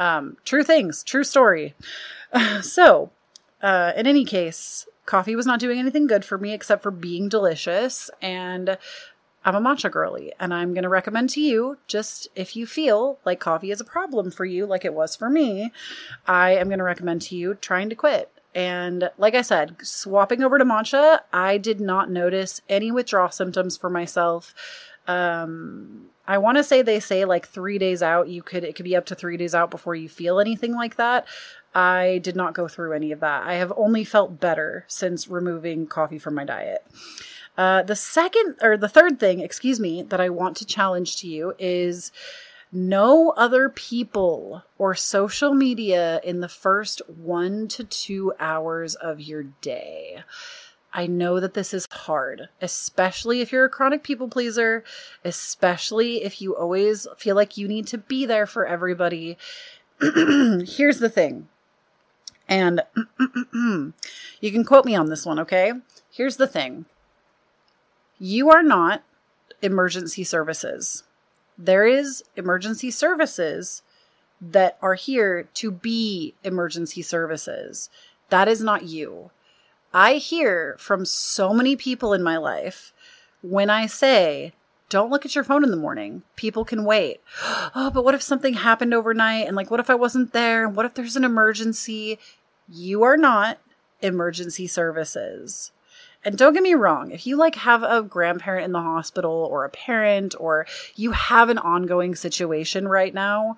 Um, 0.00 0.36
true 0.44 0.64
things, 0.64 1.04
true 1.04 1.22
story. 1.22 1.74
so, 2.62 3.10
uh, 3.62 3.92
in 3.96 4.08
any 4.08 4.24
case, 4.24 4.88
coffee 5.06 5.36
was 5.36 5.46
not 5.46 5.60
doing 5.60 5.78
anything 5.78 6.08
good 6.08 6.24
for 6.24 6.38
me 6.38 6.52
except 6.52 6.82
for 6.82 6.90
being 6.90 7.28
delicious. 7.28 8.10
And 8.20 8.76
I'm 9.44 9.54
a 9.54 9.60
matcha 9.60 9.90
girly, 9.90 10.32
and 10.40 10.54
I'm 10.54 10.72
going 10.72 10.84
to 10.84 10.88
recommend 10.88 11.30
to 11.30 11.40
you 11.40 11.78
just 11.86 12.28
if 12.34 12.56
you 12.56 12.66
feel 12.66 13.18
like 13.24 13.40
coffee 13.40 13.70
is 13.70 13.80
a 13.80 13.84
problem 13.84 14.30
for 14.30 14.44
you, 14.44 14.64
like 14.64 14.84
it 14.84 14.94
was 14.94 15.14
for 15.14 15.28
me, 15.28 15.70
I 16.26 16.52
am 16.52 16.68
going 16.68 16.78
to 16.78 16.84
recommend 16.84 17.22
to 17.22 17.36
you 17.36 17.54
trying 17.54 17.90
to 17.90 17.94
quit. 17.94 18.30
And 18.54 19.10
like 19.18 19.34
I 19.34 19.42
said, 19.42 19.76
swapping 19.82 20.42
over 20.42 20.58
to 20.58 20.64
matcha, 20.64 21.20
I 21.32 21.58
did 21.58 21.80
not 21.80 22.08
notice 22.08 22.62
any 22.68 22.90
withdrawal 22.90 23.30
symptoms 23.30 23.76
for 23.76 23.90
myself. 23.90 24.54
Um, 25.06 26.06
I 26.26 26.38
want 26.38 26.56
to 26.56 26.64
say 26.64 26.80
they 26.80 27.00
say 27.00 27.24
like 27.24 27.46
three 27.46 27.78
days 27.78 28.02
out, 28.02 28.28
you 28.28 28.42
could, 28.42 28.64
it 28.64 28.76
could 28.76 28.84
be 28.84 28.96
up 28.96 29.04
to 29.06 29.14
three 29.14 29.36
days 29.36 29.54
out 29.54 29.70
before 29.70 29.94
you 29.94 30.08
feel 30.08 30.40
anything 30.40 30.72
like 30.72 30.96
that. 30.96 31.26
I 31.74 32.20
did 32.22 32.36
not 32.36 32.54
go 32.54 32.68
through 32.68 32.92
any 32.92 33.10
of 33.10 33.20
that. 33.20 33.42
I 33.42 33.54
have 33.54 33.72
only 33.76 34.04
felt 34.04 34.40
better 34.40 34.84
since 34.86 35.28
removing 35.28 35.86
coffee 35.86 36.18
from 36.18 36.34
my 36.34 36.44
diet. 36.44 36.86
Uh, 37.56 37.82
the 37.82 37.96
second 37.96 38.56
or 38.62 38.76
the 38.76 38.88
third 38.88 39.20
thing, 39.20 39.40
excuse 39.40 39.78
me, 39.78 40.02
that 40.02 40.20
I 40.20 40.28
want 40.28 40.56
to 40.58 40.66
challenge 40.66 41.16
to 41.18 41.28
you 41.28 41.54
is 41.58 42.10
no 42.72 43.30
other 43.36 43.68
people 43.68 44.64
or 44.78 44.96
social 44.96 45.54
media 45.54 46.20
in 46.24 46.40
the 46.40 46.48
first 46.48 47.00
one 47.08 47.68
to 47.68 47.84
two 47.84 48.32
hours 48.40 48.96
of 48.96 49.20
your 49.20 49.44
day. 49.44 50.24
I 50.92 51.06
know 51.06 51.40
that 51.40 51.54
this 51.54 51.72
is 51.74 51.88
hard, 51.90 52.48
especially 52.60 53.40
if 53.40 53.52
you're 53.52 53.64
a 53.64 53.70
chronic 53.70 54.02
people 54.02 54.28
pleaser, 54.28 54.84
especially 55.24 56.22
if 56.22 56.40
you 56.40 56.56
always 56.56 57.06
feel 57.16 57.36
like 57.36 57.56
you 57.56 57.66
need 57.66 57.86
to 57.88 57.98
be 57.98 58.26
there 58.26 58.46
for 58.46 58.66
everybody. 58.66 59.36
Here's 60.00 60.98
the 60.98 61.10
thing. 61.12 61.48
And 62.48 62.82
you 63.52 63.92
can 64.52 64.64
quote 64.64 64.84
me 64.84 64.94
on 64.94 65.08
this 65.08 65.24
one, 65.24 65.38
okay? 65.40 65.72
Here's 66.10 66.36
the 66.36 66.46
thing. 66.46 66.86
You 68.18 68.50
are 68.50 68.62
not 68.62 69.02
emergency 69.62 70.24
services 70.24 71.04
there 71.56 71.86
is 71.86 72.24
emergency 72.36 72.90
services 72.90 73.82
that 74.40 74.76
are 74.82 74.94
here 74.94 75.48
to 75.54 75.70
be 75.70 76.34
emergency 76.42 77.02
services. 77.02 77.88
That 78.30 78.48
is 78.48 78.60
not 78.60 78.84
you. 78.84 79.30
I 79.92 80.14
hear 80.14 80.76
from 80.78 81.04
so 81.04 81.54
many 81.54 81.76
people 81.76 82.12
in 82.12 82.22
my 82.22 82.36
life 82.36 82.92
when 83.42 83.70
I 83.70 83.86
say, 83.86 84.52
don't 84.88 85.10
look 85.10 85.24
at 85.24 85.34
your 85.34 85.44
phone 85.44 85.64
in 85.64 85.70
the 85.70 85.76
morning. 85.76 86.22
People 86.36 86.64
can 86.64 86.84
wait. 86.84 87.20
Oh, 87.76 87.90
but 87.90 88.04
what 88.04 88.14
if 88.14 88.22
something 88.22 88.54
happened 88.54 88.94
overnight? 88.94 89.48
And 89.48 89.56
like, 89.56 89.70
what 89.70 89.80
if 89.80 89.90
I 89.90 89.96
wasn't 89.96 90.32
there? 90.32 90.64
And 90.66 90.76
What 90.76 90.86
if 90.86 90.94
there's 90.94 91.16
an 91.16 91.24
emergency? 91.24 92.18
You 92.68 93.02
are 93.02 93.16
not 93.16 93.58
emergency 94.00 94.68
services. 94.68 95.72
And 96.24 96.38
don't 96.38 96.54
get 96.54 96.62
me 96.62 96.74
wrong, 96.74 97.10
if 97.10 97.26
you 97.26 97.36
like 97.36 97.54
have 97.56 97.82
a 97.82 98.02
grandparent 98.02 98.64
in 98.64 98.72
the 98.72 98.80
hospital 98.80 99.46
or 99.50 99.64
a 99.64 99.70
parent 99.70 100.34
or 100.40 100.66
you 100.96 101.12
have 101.12 101.50
an 101.50 101.58
ongoing 101.58 102.14
situation 102.14 102.88
right 102.88 103.12
now, 103.12 103.56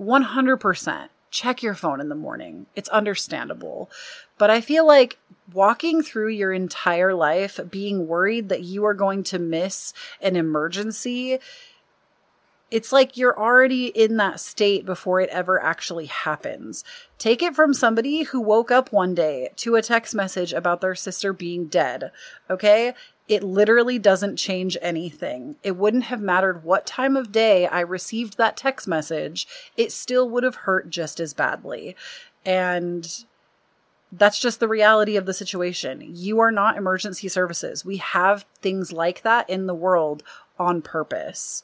100% 0.00 1.08
check 1.34 1.62
your 1.62 1.74
phone 1.74 2.00
in 2.00 2.08
the 2.08 2.14
morning. 2.14 2.66
It's 2.76 2.88
understandable. 2.90 3.90
But 4.38 4.50
I 4.50 4.60
feel 4.60 4.86
like 4.86 5.18
walking 5.52 6.00
through 6.00 6.28
your 6.28 6.52
entire 6.52 7.12
life 7.12 7.58
being 7.70 8.06
worried 8.06 8.48
that 8.48 8.62
you 8.62 8.84
are 8.84 8.94
going 8.94 9.24
to 9.24 9.38
miss 9.38 9.92
an 10.22 10.36
emergency 10.36 11.38
it's 12.74 12.90
like 12.90 13.16
you're 13.16 13.38
already 13.38 13.86
in 13.86 14.16
that 14.16 14.40
state 14.40 14.84
before 14.84 15.20
it 15.20 15.30
ever 15.30 15.62
actually 15.62 16.06
happens. 16.06 16.82
Take 17.18 17.40
it 17.40 17.54
from 17.54 17.72
somebody 17.72 18.24
who 18.24 18.40
woke 18.40 18.72
up 18.72 18.90
one 18.90 19.14
day 19.14 19.50
to 19.58 19.76
a 19.76 19.82
text 19.82 20.12
message 20.12 20.52
about 20.52 20.80
their 20.80 20.96
sister 20.96 21.32
being 21.32 21.66
dead. 21.66 22.10
Okay? 22.50 22.92
It 23.28 23.44
literally 23.44 24.00
doesn't 24.00 24.38
change 24.38 24.76
anything. 24.82 25.54
It 25.62 25.76
wouldn't 25.76 26.06
have 26.06 26.20
mattered 26.20 26.64
what 26.64 26.84
time 26.84 27.16
of 27.16 27.30
day 27.30 27.68
I 27.68 27.78
received 27.78 28.38
that 28.38 28.56
text 28.56 28.88
message. 28.88 29.46
It 29.76 29.92
still 29.92 30.28
would 30.30 30.42
have 30.42 30.56
hurt 30.56 30.90
just 30.90 31.20
as 31.20 31.32
badly. 31.32 31.94
And 32.44 33.24
that's 34.10 34.40
just 34.40 34.58
the 34.58 34.66
reality 34.66 35.14
of 35.14 35.26
the 35.26 35.32
situation. 35.32 36.02
You 36.12 36.40
are 36.40 36.50
not 36.50 36.76
emergency 36.76 37.28
services. 37.28 37.84
We 37.84 37.98
have 37.98 38.46
things 38.60 38.92
like 38.92 39.22
that 39.22 39.48
in 39.48 39.68
the 39.68 39.76
world 39.76 40.24
on 40.58 40.82
purpose 40.82 41.62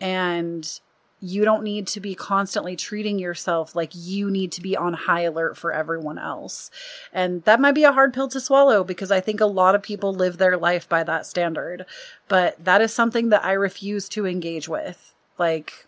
and 0.00 0.80
you 1.20 1.44
don't 1.44 1.62
need 1.62 1.86
to 1.86 2.00
be 2.00 2.14
constantly 2.14 2.74
treating 2.74 3.18
yourself 3.18 3.76
like 3.76 3.90
you 3.94 4.30
need 4.30 4.50
to 4.52 4.62
be 4.62 4.76
on 4.76 4.94
high 4.94 5.20
alert 5.20 5.56
for 5.56 5.72
everyone 5.72 6.18
else. 6.18 6.70
And 7.12 7.44
that 7.44 7.60
might 7.60 7.74
be 7.74 7.84
a 7.84 7.92
hard 7.92 8.14
pill 8.14 8.28
to 8.28 8.40
swallow 8.40 8.82
because 8.82 9.10
I 9.10 9.20
think 9.20 9.40
a 9.40 9.46
lot 9.46 9.74
of 9.74 9.82
people 9.82 10.14
live 10.14 10.38
their 10.38 10.56
life 10.56 10.88
by 10.88 11.04
that 11.04 11.26
standard. 11.26 11.84
But 12.28 12.64
that 12.64 12.80
is 12.80 12.92
something 12.92 13.28
that 13.28 13.44
I 13.44 13.52
refuse 13.52 14.08
to 14.10 14.26
engage 14.26 14.68
with. 14.68 15.14
Like, 15.38 15.86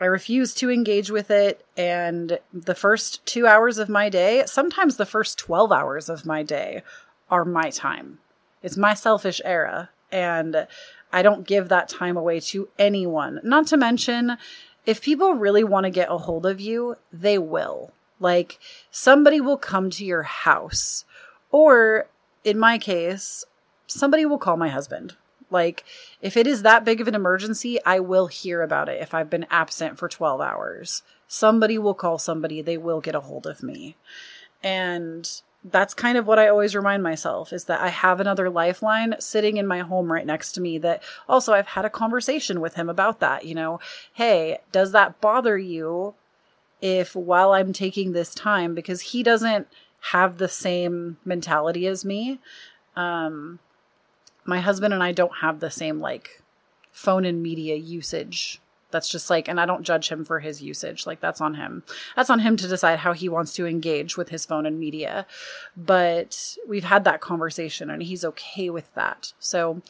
I 0.00 0.06
refuse 0.06 0.54
to 0.54 0.70
engage 0.70 1.10
with 1.10 1.30
it. 1.30 1.64
And 1.76 2.40
the 2.52 2.74
first 2.74 3.24
two 3.24 3.46
hours 3.46 3.78
of 3.78 3.88
my 3.88 4.08
day, 4.08 4.42
sometimes 4.46 4.96
the 4.96 5.06
first 5.06 5.38
12 5.38 5.70
hours 5.70 6.08
of 6.08 6.26
my 6.26 6.42
day, 6.42 6.82
are 7.30 7.44
my 7.44 7.70
time. 7.70 8.18
It's 8.62 8.76
my 8.76 8.94
selfish 8.94 9.40
era. 9.44 9.90
And 10.10 10.66
I 11.12 11.22
don't 11.22 11.46
give 11.46 11.68
that 11.68 11.88
time 11.88 12.16
away 12.16 12.40
to 12.40 12.68
anyone. 12.78 13.40
Not 13.42 13.66
to 13.68 13.76
mention, 13.76 14.38
if 14.86 15.02
people 15.02 15.34
really 15.34 15.64
want 15.64 15.84
to 15.84 15.90
get 15.90 16.10
a 16.10 16.18
hold 16.18 16.46
of 16.46 16.60
you, 16.60 16.96
they 17.12 17.38
will. 17.38 17.92
Like, 18.18 18.58
somebody 18.90 19.40
will 19.40 19.56
come 19.56 19.90
to 19.90 20.04
your 20.04 20.22
house. 20.22 21.04
Or, 21.50 22.08
in 22.44 22.58
my 22.58 22.78
case, 22.78 23.44
somebody 23.86 24.24
will 24.24 24.38
call 24.38 24.56
my 24.56 24.68
husband. 24.68 25.16
Like, 25.50 25.84
if 26.22 26.36
it 26.36 26.46
is 26.46 26.62
that 26.62 26.84
big 26.84 27.00
of 27.00 27.08
an 27.08 27.14
emergency, 27.14 27.78
I 27.84 28.00
will 28.00 28.28
hear 28.28 28.62
about 28.62 28.88
it 28.88 29.02
if 29.02 29.12
I've 29.12 29.28
been 29.28 29.46
absent 29.50 29.98
for 29.98 30.08
12 30.08 30.40
hours. 30.40 31.02
Somebody 31.28 31.78
will 31.78 31.94
call 31.94 32.18
somebody, 32.18 32.62
they 32.62 32.78
will 32.78 33.00
get 33.00 33.14
a 33.14 33.20
hold 33.20 33.46
of 33.46 33.62
me. 33.62 33.96
And 34.62 35.28
that's 35.64 35.94
kind 35.94 36.18
of 36.18 36.26
what 36.26 36.38
I 36.38 36.48
always 36.48 36.74
remind 36.74 37.02
myself 37.02 37.52
is 37.52 37.64
that 37.64 37.80
I 37.80 37.88
have 37.88 38.20
another 38.20 38.50
lifeline 38.50 39.14
sitting 39.20 39.56
in 39.58 39.66
my 39.66 39.80
home 39.80 40.12
right 40.12 40.26
next 40.26 40.52
to 40.52 40.60
me 40.60 40.78
that 40.78 41.02
also 41.28 41.52
I've 41.52 41.68
had 41.68 41.84
a 41.84 41.90
conversation 41.90 42.60
with 42.60 42.74
him 42.74 42.88
about 42.88 43.20
that, 43.20 43.44
you 43.44 43.54
know, 43.54 43.78
hey, 44.14 44.58
does 44.72 44.92
that 44.92 45.20
bother 45.20 45.56
you 45.56 46.14
if 46.80 47.14
while 47.14 47.52
I'm 47.52 47.72
taking 47.72 48.12
this 48.12 48.34
time 48.34 48.74
because 48.74 49.00
he 49.00 49.22
doesn't 49.22 49.68
have 50.10 50.38
the 50.38 50.48
same 50.48 51.18
mentality 51.24 51.86
as 51.86 52.04
me. 52.04 52.40
Um 52.96 53.60
my 54.44 54.58
husband 54.60 54.92
and 54.92 55.02
I 55.02 55.12
don't 55.12 55.36
have 55.36 55.60
the 55.60 55.70
same 55.70 56.00
like 56.00 56.42
phone 56.90 57.24
and 57.24 57.40
media 57.40 57.76
usage 57.76 58.60
that's 58.92 59.08
just 59.08 59.30
like, 59.30 59.48
and 59.48 59.60
I 59.60 59.66
don't 59.66 59.82
judge 59.82 60.10
him 60.10 60.24
for 60.24 60.40
his 60.40 60.62
usage. 60.62 61.06
Like, 61.06 61.20
that's 61.20 61.40
on 61.40 61.54
him. 61.54 61.82
That's 62.14 62.30
on 62.30 62.40
him 62.40 62.56
to 62.58 62.68
decide 62.68 63.00
how 63.00 63.12
he 63.12 63.28
wants 63.28 63.54
to 63.54 63.66
engage 63.66 64.16
with 64.16 64.28
his 64.28 64.44
phone 64.44 64.66
and 64.66 64.78
media. 64.78 65.26
But 65.76 66.56
we've 66.68 66.84
had 66.84 67.04
that 67.04 67.20
conversation 67.20 67.90
and 67.90 68.02
he's 68.02 68.24
okay 68.24 68.70
with 68.70 68.94
that. 68.94 69.32
So 69.40 69.82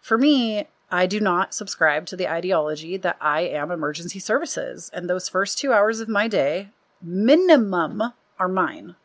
for 0.00 0.16
me, 0.16 0.68
I 0.90 1.06
do 1.06 1.20
not 1.20 1.54
subscribe 1.54 2.06
to 2.06 2.16
the 2.16 2.28
ideology 2.28 2.96
that 2.96 3.16
I 3.20 3.42
am 3.42 3.70
emergency 3.70 4.18
services. 4.18 4.90
And 4.92 5.08
those 5.08 5.28
first 5.28 5.58
two 5.58 5.72
hours 5.72 6.00
of 6.00 6.08
my 6.08 6.28
day, 6.28 6.68
minimum, 7.00 8.02
are 8.38 8.48
mine. 8.48 8.96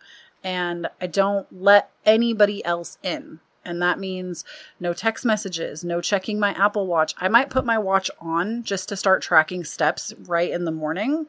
And 0.44 0.88
I 1.00 1.08
don't 1.08 1.48
let 1.52 1.92
anybody 2.06 2.64
else 2.66 2.98
in. 3.04 3.40
And 3.66 3.82
that 3.82 4.00
means 4.00 4.46
no 4.80 4.94
text 4.94 5.26
messages, 5.26 5.84
no 5.84 6.00
checking 6.00 6.40
my 6.40 6.52
Apple 6.52 6.86
Watch. 6.86 7.16
I 7.18 7.28
might 7.28 7.50
put 7.50 7.66
my 7.66 7.78
watch 7.78 8.12
on 8.20 8.64
just 8.64 8.88
to 8.90 8.96
start 8.96 9.22
tracking 9.22 9.64
steps 9.64 10.14
right 10.28 10.52
in 10.52 10.66
the 10.66 10.72
morning, 10.72 11.26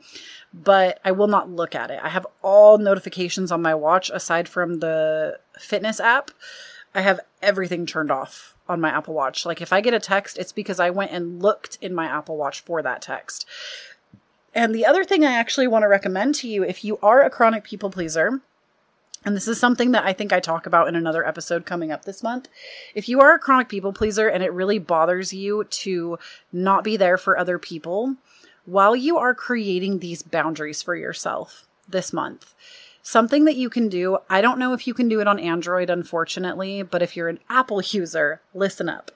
but 0.52 1.00
I 1.04 1.12
will 1.12 1.28
not 1.28 1.50
look 1.50 1.74
at 1.74 1.90
it. 1.90 2.00
I 2.02 2.10
have 2.10 2.26
all 2.42 2.78
notifications 2.78 3.50
on 3.50 3.62
my 3.62 3.74
watch 3.74 4.10
aside 4.10 4.48
from 4.48 4.80
the 4.80 5.38
fitness 5.58 5.98
app. 5.98 6.30
I 6.94 7.00
have 7.00 7.20
everything 7.42 7.86
turned 7.86 8.10
off 8.10 8.56
on 8.68 8.80
my 8.80 8.90
Apple 8.90 9.14
Watch. 9.14 9.46
Like 9.46 9.60
if 9.60 9.72
I 9.72 9.80
get 9.80 9.94
a 9.94 10.00
text, 10.00 10.38
it's 10.38 10.52
because 10.52 10.80
I 10.80 10.90
went 10.90 11.12
and 11.12 11.42
looked 11.42 11.78
in 11.80 11.94
my 11.94 12.06
Apple 12.06 12.36
Watch 12.36 12.60
for 12.60 12.82
that 12.82 13.02
text. 13.02 13.46
And 14.54 14.74
the 14.74 14.86
other 14.86 15.04
thing 15.04 15.24
I 15.24 15.32
actually 15.32 15.68
want 15.68 15.82
to 15.82 15.88
recommend 15.88 16.34
to 16.36 16.48
you 16.48 16.64
if 16.64 16.84
you 16.84 16.98
are 17.02 17.22
a 17.22 17.30
chronic 17.30 17.64
people 17.64 17.90
pleaser, 17.90 18.40
and 19.26 19.34
this 19.34 19.48
is 19.48 19.58
something 19.58 19.90
that 19.90 20.04
I 20.04 20.12
think 20.12 20.32
I 20.32 20.38
talk 20.38 20.66
about 20.66 20.86
in 20.86 20.94
another 20.94 21.26
episode 21.26 21.66
coming 21.66 21.90
up 21.90 22.04
this 22.04 22.22
month. 22.22 22.48
If 22.94 23.08
you 23.08 23.20
are 23.20 23.34
a 23.34 23.38
chronic 23.40 23.68
people 23.68 23.92
pleaser 23.92 24.28
and 24.28 24.42
it 24.42 24.52
really 24.52 24.78
bothers 24.78 25.32
you 25.32 25.64
to 25.64 26.18
not 26.52 26.84
be 26.84 26.96
there 26.96 27.18
for 27.18 27.36
other 27.36 27.58
people, 27.58 28.14
while 28.66 28.94
you 28.94 29.18
are 29.18 29.34
creating 29.34 29.98
these 29.98 30.22
boundaries 30.22 30.80
for 30.80 30.94
yourself 30.94 31.66
this 31.88 32.12
month, 32.12 32.54
something 33.02 33.44
that 33.46 33.56
you 33.56 33.68
can 33.68 33.88
do, 33.88 34.18
I 34.30 34.40
don't 34.40 34.60
know 34.60 34.72
if 34.72 34.86
you 34.86 34.94
can 34.94 35.08
do 35.08 35.20
it 35.20 35.26
on 35.26 35.40
Android, 35.40 35.90
unfortunately, 35.90 36.84
but 36.84 37.02
if 37.02 37.16
you're 37.16 37.28
an 37.28 37.40
Apple 37.50 37.82
user, 37.82 38.40
listen 38.54 38.88
up. 38.88 39.10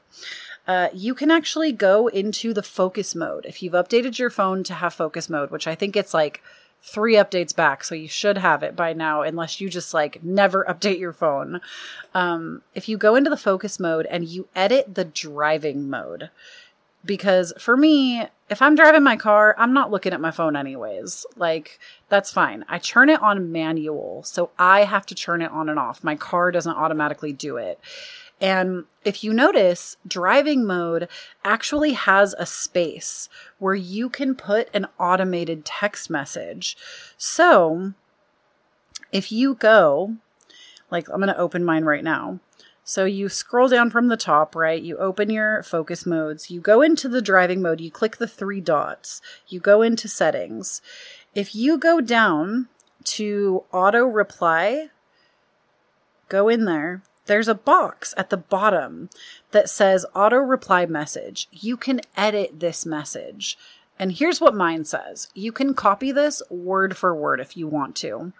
Uh, 0.66 0.88
you 0.92 1.14
can 1.14 1.30
actually 1.30 1.72
go 1.72 2.08
into 2.08 2.52
the 2.52 2.62
focus 2.62 3.14
mode. 3.14 3.46
If 3.46 3.62
you've 3.62 3.72
updated 3.74 4.18
your 4.18 4.30
phone 4.30 4.64
to 4.64 4.74
have 4.74 4.92
focus 4.92 5.28
mode, 5.28 5.52
which 5.52 5.68
I 5.68 5.76
think 5.76 5.96
it's 5.96 6.14
like 6.14 6.42
three 6.82 7.14
updates 7.14 7.54
back, 7.54 7.84
so 7.84 7.94
you 7.94 8.08
should 8.08 8.38
have 8.38 8.62
it 8.62 8.74
by 8.74 8.92
now, 8.92 9.22
unless 9.22 9.60
you 9.60 9.68
just 9.68 9.92
like 9.94 10.22
never 10.22 10.64
update 10.68 10.98
your 10.98 11.12
phone. 11.12 11.60
Um, 12.14 12.62
if 12.74 12.88
you 12.88 12.96
go 12.96 13.14
into 13.16 13.30
the 13.30 13.36
focus 13.36 13.78
mode 13.78 14.06
and 14.06 14.26
you 14.26 14.48
edit 14.54 14.94
the 14.94 15.04
driving 15.04 15.88
mode, 15.88 16.30
because 17.04 17.52
for 17.58 17.76
me, 17.76 18.26
if 18.48 18.60
I'm 18.60 18.74
driving 18.74 19.02
my 19.02 19.16
car, 19.16 19.54
I'm 19.58 19.72
not 19.72 19.90
looking 19.90 20.12
at 20.12 20.20
my 20.20 20.30
phone 20.30 20.56
anyways. 20.56 21.24
Like, 21.36 21.78
that's 22.08 22.30
fine. 22.30 22.64
I 22.68 22.78
turn 22.78 23.08
it 23.08 23.22
on 23.22 23.52
manual, 23.52 24.22
so 24.24 24.50
I 24.58 24.84
have 24.84 25.06
to 25.06 25.14
turn 25.14 25.40
it 25.40 25.50
on 25.50 25.68
and 25.68 25.78
off. 25.78 26.04
My 26.04 26.16
car 26.16 26.50
doesn't 26.50 26.76
automatically 26.76 27.32
do 27.32 27.56
it. 27.56 27.78
And 28.40 28.84
if 29.04 29.22
you 29.22 29.34
notice, 29.34 29.96
driving 30.06 30.64
mode 30.64 31.08
actually 31.44 31.92
has 31.92 32.34
a 32.38 32.46
space 32.46 33.28
where 33.58 33.74
you 33.74 34.08
can 34.08 34.34
put 34.34 34.68
an 34.72 34.86
automated 34.98 35.64
text 35.64 36.08
message. 36.08 36.76
So 37.18 37.92
if 39.12 39.30
you 39.30 39.54
go, 39.54 40.16
like, 40.90 41.08
I'm 41.10 41.20
going 41.20 41.28
to 41.28 41.38
open 41.38 41.64
mine 41.64 41.84
right 41.84 42.04
now. 42.04 42.40
So 42.82 43.04
you 43.04 43.28
scroll 43.28 43.68
down 43.68 43.90
from 43.90 44.08
the 44.08 44.16
top, 44.16 44.56
right? 44.56 44.82
You 44.82 44.96
open 44.96 45.30
your 45.30 45.62
focus 45.62 46.06
modes. 46.06 46.50
You 46.50 46.60
go 46.60 46.82
into 46.82 47.08
the 47.08 47.22
driving 47.22 47.62
mode. 47.62 47.80
You 47.80 47.90
click 47.90 48.16
the 48.16 48.26
three 48.26 48.60
dots. 48.60 49.20
You 49.46 49.60
go 49.60 49.82
into 49.82 50.08
settings. 50.08 50.80
If 51.34 51.54
you 51.54 51.78
go 51.78 52.00
down 52.00 52.68
to 53.04 53.64
auto 53.70 54.04
reply, 54.04 54.88
go 56.28 56.48
in 56.48 56.64
there. 56.64 57.02
There's 57.26 57.48
a 57.48 57.54
box 57.54 58.14
at 58.16 58.30
the 58.30 58.36
bottom 58.36 59.08
that 59.52 59.68
says 59.70 60.06
auto 60.14 60.36
reply 60.36 60.86
message. 60.86 61.48
You 61.52 61.76
can 61.76 62.00
edit 62.16 62.60
this 62.60 62.84
message. 62.84 63.56
And 63.98 64.12
here's 64.12 64.40
what 64.40 64.54
mine 64.54 64.84
says. 64.84 65.28
You 65.34 65.52
can 65.52 65.74
copy 65.74 66.10
this 66.10 66.42
word 66.48 66.96
for 66.96 67.14
word 67.14 67.38
if 67.40 67.56
you 67.56 67.68
want 67.68 67.94
to. 67.96 68.32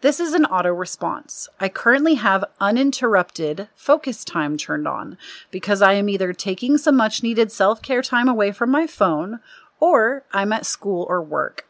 This 0.00 0.20
is 0.20 0.34
an 0.34 0.44
auto 0.44 0.70
response. 0.70 1.48
I 1.58 1.68
currently 1.68 2.14
have 2.14 2.44
uninterrupted 2.60 3.68
focus 3.74 4.24
time 4.24 4.56
turned 4.56 4.86
on 4.86 5.16
because 5.50 5.82
I 5.82 5.94
am 5.94 6.08
either 6.08 6.32
taking 6.32 6.76
some 6.78 6.96
much 6.96 7.22
needed 7.22 7.50
self 7.50 7.80
care 7.82 8.02
time 8.02 8.28
away 8.28 8.52
from 8.52 8.70
my 8.70 8.86
phone 8.86 9.40
or 9.80 10.24
I'm 10.32 10.52
at 10.52 10.66
school 10.66 11.06
or 11.08 11.22
work. 11.22 11.68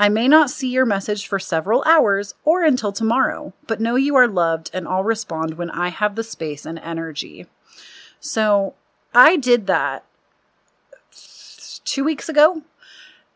I 0.00 0.08
may 0.08 0.28
not 0.28 0.48
see 0.48 0.68
your 0.70 0.86
message 0.86 1.26
for 1.26 1.40
several 1.40 1.82
hours 1.84 2.34
or 2.44 2.62
until 2.62 2.92
tomorrow, 2.92 3.52
but 3.66 3.80
know 3.80 3.96
you 3.96 4.14
are 4.14 4.28
loved 4.28 4.70
and 4.72 4.86
I'll 4.86 5.02
respond 5.02 5.54
when 5.54 5.70
I 5.70 5.88
have 5.88 6.14
the 6.14 6.22
space 6.22 6.64
and 6.64 6.78
energy. 6.78 7.46
So 8.20 8.74
I 9.12 9.36
did 9.36 9.66
that 9.66 10.04
two 11.84 12.04
weeks 12.04 12.28
ago 12.28 12.62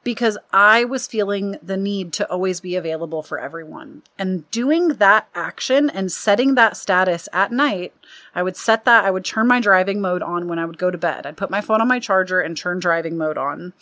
because 0.05 0.39
I 0.53 0.85
was 0.85 1.07
feeling 1.09 1.57
the 1.63 1.77
need 1.77 2.13
to 2.15 2.31
always 2.31 2.61
be 2.61 2.77
available 2.77 3.23
for 3.23 3.41
everyone. 3.41 4.03
And 4.17 4.49
doing 4.51 4.89
that 4.89 5.29
action 5.35 5.91
and 5.91 6.13
setting 6.13 6.55
that 6.55 6.77
status 6.77 7.29
at 7.33 7.51
night, 7.51 7.93
I 8.35 8.43
would 8.45 8.57
set 8.57 8.85
that, 8.85 9.05
I 9.05 9.11
would 9.11 9.25
turn 9.25 9.49
my 9.49 9.61
driving 9.61 10.01
mode 10.01 10.23
on 10.23 10.47
when 10.47 10.59
I 10.61 10.65
would 10.65 10.79
go 10.79 10.91
to 10.91 10.99
bed. 10.99 11.27
I'd 11.27 11.37
put 11.37 11.51
my 11.51 11.61
phone 11.61 11.81
on 11.81 11.89
my 11.89 11.99
charger 11.99 12.41
and 12.41 12.57
turn 12.57 12.79
driving 12.79 13.17
mode 13.17 13.39
on 13.39 13.73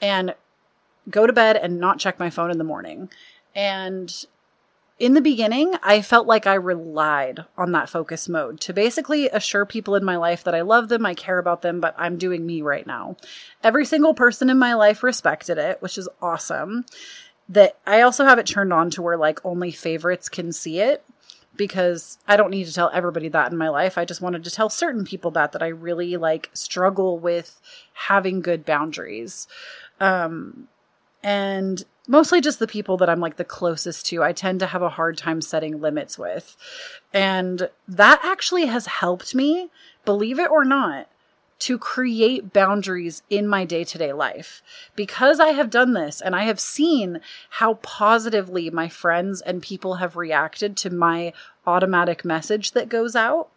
and 0.00 0.34
go 1.10 1.26
to 1.26 1.32
bed 1.32 1.56
and 1.56 1.78
not 1.78 1.98
check 1.98 2.18
my 2.18 2.30
phone 2.30 2.50
in 2.50 2.58
the 2.58 2.64
morning. 2.64 3.10
And 3.54 4.12
in 4.98 5.14
the 5.14 5.20
beginning, 5.20 5.74
I 5.82 6.02
felt 6.02 6.26
like 6.26 6.46
I 6.46 6.54
relied 6.54 7.44
on 7.58 7.72
that 7.72 7.88
focus 7.88 8.28
mode 8.28 8.60
to 8.60 8.72
basically 8.72 9.28
assure 9.28 9.66
people 9.66 9.96
in 9.96 10.04
my 10.04 10.16
life 10.16 10.44
that 10.44 10.54
I 10.54 10.60
love 10.60 10.88
them, 10.88 11.04
I 11.04 11.14
care 11.14 11.38
about 11.38 11.62
them, 11.62 11.80
but 11.80 11.94
I'm 11.98 12.16
doing 12.16 12.46
me 12.46 12.62
right 12.62 12.86
now. 12.86 13.16
Every 13.62 13.84
single 13.84 14.14
person 14.14 14.48
in 14.48 14.58
my 14.58 14.74
life 14.74 15.02
respected 15.02 15.58
it, 15.58 15.82
which 15.82 15.98
is 15.98 16.08
awesome. 16.22 16.84
That 17.48 17.76
I 17.86 18.02
also 18.02 18.24
have 18.24 18.38
it 18.38 18.46
turned 18.46 18.72
on 18.72 18.88
to 18.90 19.02
where 19.02 19.16
like 19.16 19.44
only 19.44 19.72
favorites 19.72 20.28
can 20.28 20.52
see 20.52 20.78
it 20.78 21.04
because 21.56 22.18
I 22.26 22.36
don't 22.36 22.50
need 22.50 22.66
to 22.66 22.72
tell 22.72 22.90
everybody 22.94 23.28
that 23.28 23.50
in 23.50 23.58
my 23.58 23.68
life. 23.68 23.98
I 23.98 24.04
just 24.04 24.20
wanted 24.20 24.44
to 24.44 24.50
tell 24.50 24.70
certain 24.70 25.04
people 25.04 25.30
that 25.32 25.52
that 25.52 25.62
I 25.62 25.68
really 25.68 26.16
like 26.16 26.50
struggle 26.54 27.18
with 27.18 27.60
having 27.94 28.40
good 28.40 28.64
boundaries. 28.64 29.46
Um 30.00 30.68
and 31.24 31.82
mostly 32.06 32.40
just 32.42 32.58
the 32.58 32.66
people 32.66 32.98
that 32.98 33.08
I'm 33.08 33.18
like 33.18 33.36
the 33.36 33.44
closest 33.44 34.06
to, 34.06 34.22
I 34.22 34.32
tend 34.32 34.60
to 34.60 34.66
have 34.66 34.82
a 34.82 34.90
hard 34.90 35.16
time 35.16 35.40
setting 35.40 35.80
limits 35.80 36.18
with. 36.18 36.54
And 37.14 37.70
that 37.88 38.20
actually 38.22 38.66
has 38.66 38.86
helped 38.86 39.34
me, 39.34 39.70
believe 40.04 40.38
it 40.38 40.50
or 40.50 40.64
not, 40.64 41.08
to 41.60 41.78
create 41.78 42.52
boundaries 42.52 43.22
in 43.30 43.48
my 43.48 43.64
day 43.64 43.84
to 43.84 43.96
day 43.96 44.12
life. 44.12 44.62
Because 44.94 45.40
I 45.40 45.48
have 45.48 45.70
done 45.70 45.94
this 45.94 46.20
and 46.20 46.36
I 46.36 46.42
have 46.42 46.60
seen 46.60 47.20
how 47.50 47.74
positively 47.74 48.68
my 48.68 48.90
friends 48.90 49.40
and 49.40 49.62
people 49.62 49.94
have 49.94 50.14
reacted 50.14 50.76
to 50.78 50.90
my 50.90 51.32
automatic 51.66 52.22
message 52.22 52.72
that 52.72 52.90
goes 52.90 53.16
out 53.16 53.48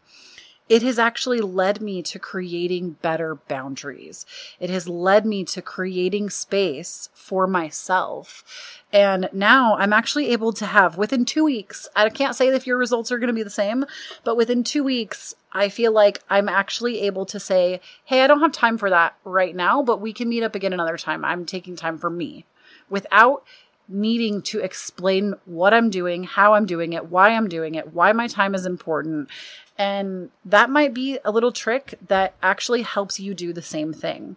it 0.70 0.82
has 0.82 1.00
actually 1.00 1.40
led 1.40 1.82
me 1.82 2.02
to 2.04 2.20
creating 2.20 2.92
better 3.02 3.36
boundaries. 3.36 4.26
It 4.60 4.70
has 4.70 4.88
led 4.88 5.26
me 5.26 5.44
to 5.46 5.62
creating 5.62 6.30
space 6.30 7.10
for 7.14 7.48
myself. 7.48 8.44
And 8.92 9.30
now 9.32 9.76
I'm 9.78 9.94
actually 9.94 10.32
able 10.32 10.54
to 10.54 10.66
have 10.66 10.98
within 10.98 11.26
two 11.26 11.44
weeks, 11.44 11.88
I 11.96 12.10
can't 12.10 12.36
say 12.36 12.48
if 12.48 12.68
your 12.68 12.78
results 12.78 13.12
are 13.12 13.20
going 13.20 13.28
to 13.28 13.34
be 13.34 13.44
the 13.44 13.50
same, 13.50 13.86
but 14.24 14.38
within 14.38 14.64
two 14.64 14.84
weeks, 14.84 15.34
I 15.54 15.70
feel 15.70 15.92
like 15.92 16.22
I'm 16.30 16.50
actually 16.50 17.02
able 17.02 17.26
to 17.28 17.40
say, 17.40 17.82
Hey, 18.06 18.24
I 18.24 18.28
don't 18.28 18.42
have 18.42 18.52
time 18.52 18.78
for 18.78 18.90
that 18.90 19.16
right 19.24 19.56
now, 19.56 19.82
but 19.82 20.02
we 20.02 20.14
can 20.14 20.30
meet 20.30 20.44
up 20.44 20.56
again 20.56 20.74
another 20.74 20.98
time. 20.98 21.24
I'm 21.26 21.46
taking 21.46 21.76
time 21.76 21.98
for 21.98 22.10
me 22.10 22.46
without 22.90 23.44
needing 23.88 24.42
to 24.44 24.60
explain 24.60 25.36
what 25.46 25.74
I'm 25.74 25.90
doing, 25.90 26.24
how 26.24 26.54
I'm 26.54 26.66
doing 26.66 26.94
it, 26.94 27.10
why 27.10 27.30
I'm 27.30 27.48
doing 27.48 27.76
it, 27.76 27.94
why 27.94 28.12
my 28.12 28.28
time 28.28 28.54
is 28.54 28.66
important. 28.66 29.30
And 29.78 30.32
that 30.44 30.70
might 30.70 30.94
be 30.94 31.20
a 31.24 31.32
little 31.32 31.52
trick 31.52 31.96
that 32.08 32.36
actually 32.42 32.82
helps 32.82 33.20
you 33.20 33.34
do 33.34 33.54
the 33.54 33.62
same 33.62 33.94
thing. 33.94 34.36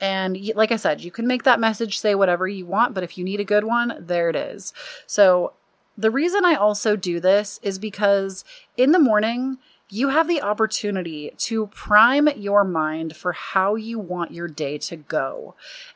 And 0.00 0.38
like 0.54 0.72
I 0.72 0.76
said, 0.76 1.00
you 1.00 1.10
can 1.10 1.26
make 1.26 1.44
that 1.44 1.60
message 1.60 1.98
say 1.98 2.14
whatever 2.14 2.46
you 2.46 2.66
want, 2.66 2.94
but 2.94 3.02
if 3.02 3.16
you 3.16 3.24
need 3.24 3.40
a 3.40 3.44
good 3.44 3.64
one, 3.64 3.96
there 3.98 4.28
it 4.28 4.36
is. 4.36 4.74
So 5.06 5.54
the 5.96 6.10
reason 6.10 6.44
I 6.44 6.54
also 6.54 6.96
do 6.96 7.18
this 7.18 7.58
is 7.62 7.78
because 7.78 8.44
in 8.76 8.92
the 8.92 8.98
morning, 8.98 9.56
you 9.88 10.08
have 10.08 10.26
the 10.26 10.42
opportunity 10.42 11.32
to 11.38 11.68
prime 11.68 12.28
your 12.36 12.64
mind 12.64 13.14
for 13.14 13.32
how 13.32 13.76
you 13.76 13.98
want 13.98 14.32
your 14.32 14.48
day 14.48 14.78
to 14.78 14.96
go. 14.96 15.54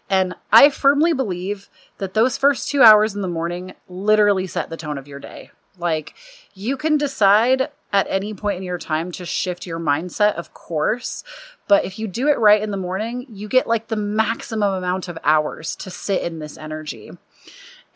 And 0.09 0.35
I 0.53 0.71
firmly 0.71 1.13
believe 1.13 1.69
that 1.99 2.15
those 2.15 2.37
first 2.37 2.69
two 2.69 2.83
hours 2.83 3.15
in 3.15 3.23
the 3.23 3.29
morning 3.29 3.75
literally 3.89 4.47
set 4.47 4.71
the 4.71 4.77
tone 4.77 4.99
of 4.99 5.09
your 5.09 5.19
day. 5.19 5.51
Like, 5.79 6.15
you 6.55 6.77
can 6.77 6.99
decide 6.99 7.69
at 7.93 8.07
any 8.09 8.35
point 8.35 8.59
in 8.59 8.63
your 8.63 8.79
time 8.79 9.11
to 9.13 9.25
shift 9.25 9.67
your 9.67 9.81
mindset, 9.81 10.35
of 10.35 10.55
course. 10.55 11.25
But 11.67 11.85
if 11.85 11.99
you 11.99 12.07
do 12.07 12.29
it 12.29 12.39
right 12.39 12.63
in 12.63 12.71
the 12.71 12.77
morning, 12.77 13.27
you 13.29 13.49
get 13.49 13.67
like 13.67 13.89
the 13.89 13.97
maximum 13.97 14.73
amount 14.75 15.09
of 15.09 15.19
hours 15.25 15.75
to 15.77 15.91
sit 15.91 16.23
in 16.23 16.39
this 16.39 16.57
energy. 16.57 17.13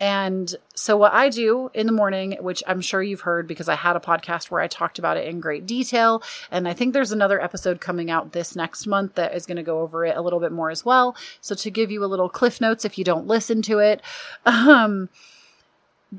And 0.00 0.54
so, 0.74 0.96
what 0.96 1.12
I 1.12 1.28
do 1.28 1.70
in 1.72 1.86
the 1.86 1.92
morning, 1.92 2.36
which 2.40 2.62
I'm 2.66 2.80
sure 2.80 3.02
you've 3.02 3.20
heard 3.20 3.46
because 3.46 3.68
I 3.68 3.76
had 3.76 3.94
a 3.94 4.00
podcast 4.00 4.50
where 4.50 4.60
I 4.60 4.66
talked 4.66 4.98
about 4.98 5.16
it 5.16 5.28
in 5.28 5.38
great 5.38 5.66
detail. 5.66 6.22
And 6.50 6.66
I 6.66 6.72
think 6.72 6.92
there's 6.92 7.12
another 7.12 7.40
episode 7.40 7.80
coming 7.80 8.10
out 8.10 8.32
this 8.32 8.56
next 8.56 8.86
month 8.86 9.14
that 9.14 9.34
is 9.34 9.46
going 9.46 9.56
to 9.56 9.62
go 9.62 9.80
over 9.80 10.04
it 10.04 10.16
a 10.16 10.20
little 10.20 10.40
bit 10.40 10.52
more 10.52 10.70
as 10.70 10.84
well. 10.84 11.16
So, 11.40 11.54
to 11.54 11.70
give 11.70 11.90
you 11.92 12.04
a 12.04 12.06
little 12.06 12.28
cliff 12.28 12.60
notes 12.60 12.84
if 12.84 12.98
you 12.98 13.04
don't 13.04 13.26
listen 13.26 13.62
to 13.62 13.78
it, 13.78 14.02
um, 14.46 15.10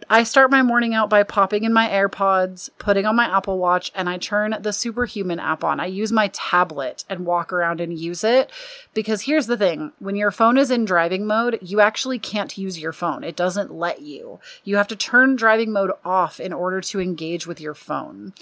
I 0.10 0.24
start 0.24 0.52
my 0.52 0.64
morning 0.64 0.94
out 0.94 1.10
by 1.10 1.24
popping 1.24 1.64
in 1.64 1.74
my 1.74 1.88
AirPods, 1.88 2.70
putting 2.80 3.06
on 3.06 3.16
my 3.16 3.26
Apple 3.26 3.60
Watch, 3.60 3.92
and 3.94 4.10
I 4.10 4.18
turn 4.18 4.56
the 4.60 4.74
Superhuman 4.74 5.40
app 5.40 5.64
on. 5.64 5.80
I 5.80 5.86
use 5.86 6.12
my 6.12 6.30
tablet 6.30 7.04
and 7.10 7.26
walk 7.26 7.54
around 7.54 7.80
and 7.80 7.98
use 7.98 8.24
it 8.24 8.50
because 8.94 9.24
here's 9.24 9.48
the 9.48 9.58
thing 9.58 9.92
when 10.00 10.16
your 10.16 10.32
phone 10.32 10.58
is 10.58 10.72
in 10.72 10.86
driving 10.86 11.26
mode, 11.26 11.60
you 11.62 11.82
actually 11.82 12.20
can't 12.20 12.58
use 12.58 12.80
your 12.80 12.94
phone. 12.94 13.24
It 13.24 13.36
doesn't 13.36 13.74
let 13.74 14.02
you. 14.02 14.40
You 14.64 14.78
have 14.78 14.88
to 14.88 14.96
turn 14.96 15.36
driving 15.36 15.72
mode 15.72 15.92
off 16.04 16.40
in 16.40 16.52
order 16.52 16.82
to 16.82 17.00
engage 17.00 17.46
with 17.46 17.62
your 17.62 17.76
phone. 17.76 18.34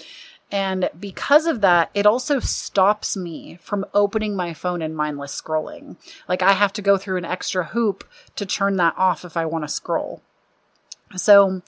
And 0.50 0.88
because 0.98 1.46
of 1.46 1.60
that, 1.62 1.90
it 1.94 2.06
also 2.06 2.38
stops 2.38 3.16
me 3.16 3.58
from 3.60 3.86
opening 3.92 4.36
my 4.36 4.54
phone 4.54 4.82
and 4.82 4.96
mindless 4.96 5.38
scrolling. 5.40 5.96
Like 6.28 6.42
I 6.42 6.52
have 6.52 6.72
to 6.74 6.82
go 6.82 6.96
through 6.96 7.16
an 7.16 7.24
extra 7.24 7.64
hoop 7.64 8.04
to 8.36 8.46
turn 8.46 8.76
that 8.76 8.94
off 8.96 9.24
if 9.24 9.36
I 9.36 9.46
want 9.46 9.64
to 9.64 9.68
scroll. 9.68 10.22
So 11.16 11.62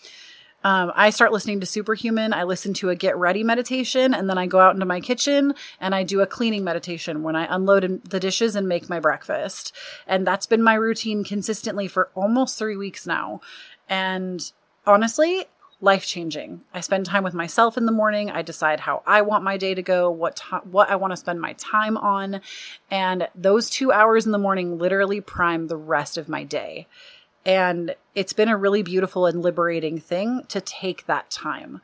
um, 0.67 0.91
I 0.97 1.11
start 1.11 1.31
listening 1.33 1.61
to 1.61 1.67
Superhuman. 1.67 2.33
I 2.33 2.43
listen 2.43 2.75
to 2.75 2.91
a 2.91 2.97
get 2.97 3.17
ready 3.17 3.45
meditation, 3.45 4.13
and 4.13 4.29
then 4.29 4.37
I 4.37 4.47
go 4.47 4.59
out 4.59 4.75
into 4.75 4.85
my 4.85 5.01
kitchen 5.01 5.55
and 5.81 5.95
I 5.95 6.03
do 6.03 6.23
a 6.23 6.27
cleaning 6.27 6.65
meditation 6.65 7.23
when 7.23 7.37
I 7.37 7.47
unload 7.55 8.03
the 8.03 8.19
dishes 8.19 8.57
and 8.57 8.67
make 8.67 8.89
my 8.89 8.99
breakfast. 8.99 9.73
And 10.09 10.27
that's 10.27 10.47
been 10.47 10.65
my 10.65 10.75
routine 10.75 11.23
consistently 11.23 11.87
for 11.87 12.11
almost 12.17 12.59
three 12.59 12.77
weeks 12.77 13.07
now. 13.07 13.41
And 13.89 14.51
honestly, 14.85 15.45
life 15.81 16.05
changing. 16.05 16.65
I 16.75 16.81
spend 16.81 17.07
time 17.07 17.23
with 17.23 17.35
myself 17.35 17.77
in 17.77 17.87
the 17.87 17.93
morning. 17.93 18.31
I 18.31 18.43
decide 18.43 18.81
how 18.81 19.03
I 19.07 19.23
want 19.23 19.45
my 19.45 19.57
day 19.57 19.75
to 19.75 19.83
go, 19.83 20.11
what 20.11 20.41
what 20.65 20.91
I 20.91 20.97
want 20.97 21.13
to 21.13 21.17
spend 21.17 21.41
my 21.41 21.53
time 21.55 21.97
on, 21.97 22.41
and 22.91 23.29
those 23.35 23.71
2 23.71 23.93
hours 23.93 24.27
in 24.27 24.33
the 24.33 24.39
morning 24.39 24.79
literally 24.79 25.21
prime 25.21 25.69
the 25.69 25.77
rest 25.77 26.17
of 26.17 26.29
my 26.29 26.45
day. 26.45 26.87
And 27.47 27.95
it's 28.15 28.33
been 28.33 28.49
a 28.49 28.57
really 28.57 28.83
beautiful 28.83 29.25
and 29.25 29.41
liberating 29.41 29.99
thing 30.01 30.43
to 30.49 30.61
take 30.61 31.07
that 31.07 31.31
time. 31.31 31.81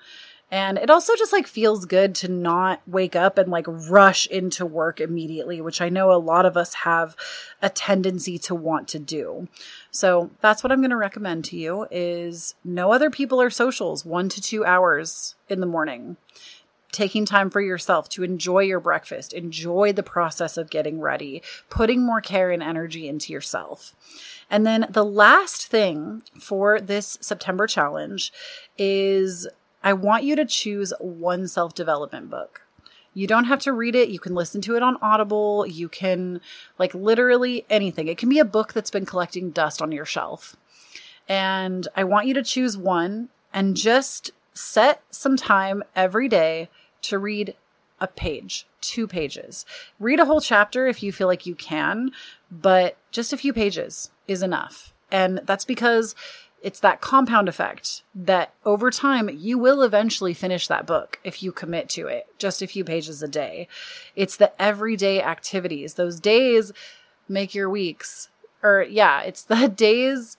And 0.50 0.76
it 0.76 0.90
also 0.90 1.16
just 1.16 1.32
like 1.32 1.46
feels 1.46 1.86
good 1.86 2.14
to 2.16 2.28
not 2.28 2.82
wake 2.86 3.16
up 3.16 3.38
and 3.38 3.50
like 3.50 3.64
rush 3.66 4.26
into 4.26 4.66
work 4.66 5.00
immediately, 5.00 5.62
which 5.62 5.80
I 5.80 5.88
know 5.88 6.12
a 6.12 6.20
lot 6.20 6.44
of 6.44 6.58
us 6.58 6.74
have 6.74 7.16
a 7.62 7.70
tendency 7.70 8.36
to 8.40 8.54
want 8.54 8.86
to 8.88 8.98
do. 8.98 9.48
So 9.90 10.30
that's 10.42 10.62
what 10.62 10.70
I'm 10.70 10.80
going 10.80 10.90
to 10.90 10.96
recommend 10.96 11.46
to 11.46 11.56
you 11.56 11.86
is 11.90 12.54
no 12.64 12.92
other 12.92 13.08
people 13.08 13.40
or 13.40 13.48
socials 13.48 14.04
1 14.04 14.28
to 14.28 14.42
2 14.42 14.62
hours 14.66 15.36
in 15.48 15.60
the 15.60 15.66
morning 15.66 16.18
taking 16.92 17.24
time 17.24 17.50
for 17.50 17.60
yourself 17.60 18.08
to 18.10 18.22
enjoy 18.22 18.60
your 18.60 18.78
breakfast, 18.80 19.32
enjoy 19.32 19.92
the 19.92 20.02
process 20.02 20.56
of 20.56 20.70
getting 20.70 21.00
ready, 21.00 21.42
putting 21.68 22.04
more 22.04 22.20
care 22.20 22.50
and 22.50 22.62
energy 22.62 23.08
into 23.08 23.32
yourself. 23.32 23.96
And 24.50 24.66
then 24.66 24.86
the 24.90 25.04
last 25.04 25.66
thing 25.66 26.22
for 26.38 26.80
this 26.80 27.18
September 27.20 27.66
challenge 27.66 28.32
is 28.76 29.48
I 29.82 29.94
want 29.94 30.24
you 30.24 30.36
to 30.36 30.44
choose 30.44 30.92
one 31.00 31.48
self 31.48 31.74
development 31.74 32.30
book. 32.30 32.66
You 33.14 33.26
don't 33.26 33.44
have 33.44 33.60
to 33.60 33.72
read 33.72 33.94
it. 33.94 34.08
You 34.08 34.18
can 34.18 34.34
listen 34.34 34.60
to 34.62 34.76
it 34.76 34.82
on 34.82 34.96
Audible. 35.02 35.66
You 35.66 35.88
can, 35.88 36.40
like, 36.78 36.94
literally 36.94 37.66
anything. 37.68 38.08
It 38.08 38.16
can 38.16 38.30
be 38.30 38.38
a 38.38 38.44
book 38.44 38.72
that's 38.72 38.90
been 38.90 39.04
collecting 39.04 39.50
dust 39.50 39.82
on 39.82 39.92
your 39.92 40.06
shelf. 40.06 40.56
And 41.28 41.88
I 41.94 42.04
want 42.04 42.26
you 42.26 42.32
to 42.34 42.42
choose 42.42 42.76
one 42.76 43.28
and 43.52 43.76
just 43.76 44.30
set 44.54 45.02
some 45.10 45.36
time 45.36 45.82
every 45.94 46.28
day 46.28 46.68
to 47.02 47.18
read 47.18 47.56
a 48.00 48.08
page, 48.08 48.66
two 48.80 49.06
pages. 49.06 49.64
Read 50.00 50.18
a 50.18 50.24
whole 50.24 50.40
chapter 50.40 50.86
if 50.86 51.02
you 51.02 51.12
feel 51.12 51.28
like 51.28 51.46
you 51.46 51.54
can, 51.54 52.10
but 52.50 52.96
just 53.12 53.32
a 53.32 53.36
few 53.36 53.52
pages 53.52 54.10
is 54.26 54.42
enough. 54.42 54.92
And 55.10 55.40
that's 55.44 55.64
because 55.64 56.14
it's 56.62 56.80
that 56.80 57.00
compound 57.00 57.48
effect 57.48 58.02
that 58.14 58.54
over 58.64 58.90
time 58.90 59.28
you 59.32 59.58
will 59.58 59.82
eventually 59.82 60.34
finish 60.34 60.66
that 60.68 60.86
book 60.86 61.18
if 61.24 61.42
you 61.42 61.52
commit 61.52 61.88
to 61.90 62.06
it, 62.06 62.26
just 62.38 62.62
a 62.62 62.66
few 62.66 62.84
pages 62.84 63.22
a 63.22 63.28
day. 63.28 63.68
It's 64.16 64.36
the 64.36 64.52
everyday 64.60 65.22
activities. 65.22 65.94
Those 65.94 66.20
days 66.20 66.72
make 67.28 67.54
your 67.54 67.68
weeks. 67.68 68.28
Or 68.62 68.82
yeah, 68.82 69.22
it's 69.22 69.42
the 69.42 69.68
days 69.76 70.36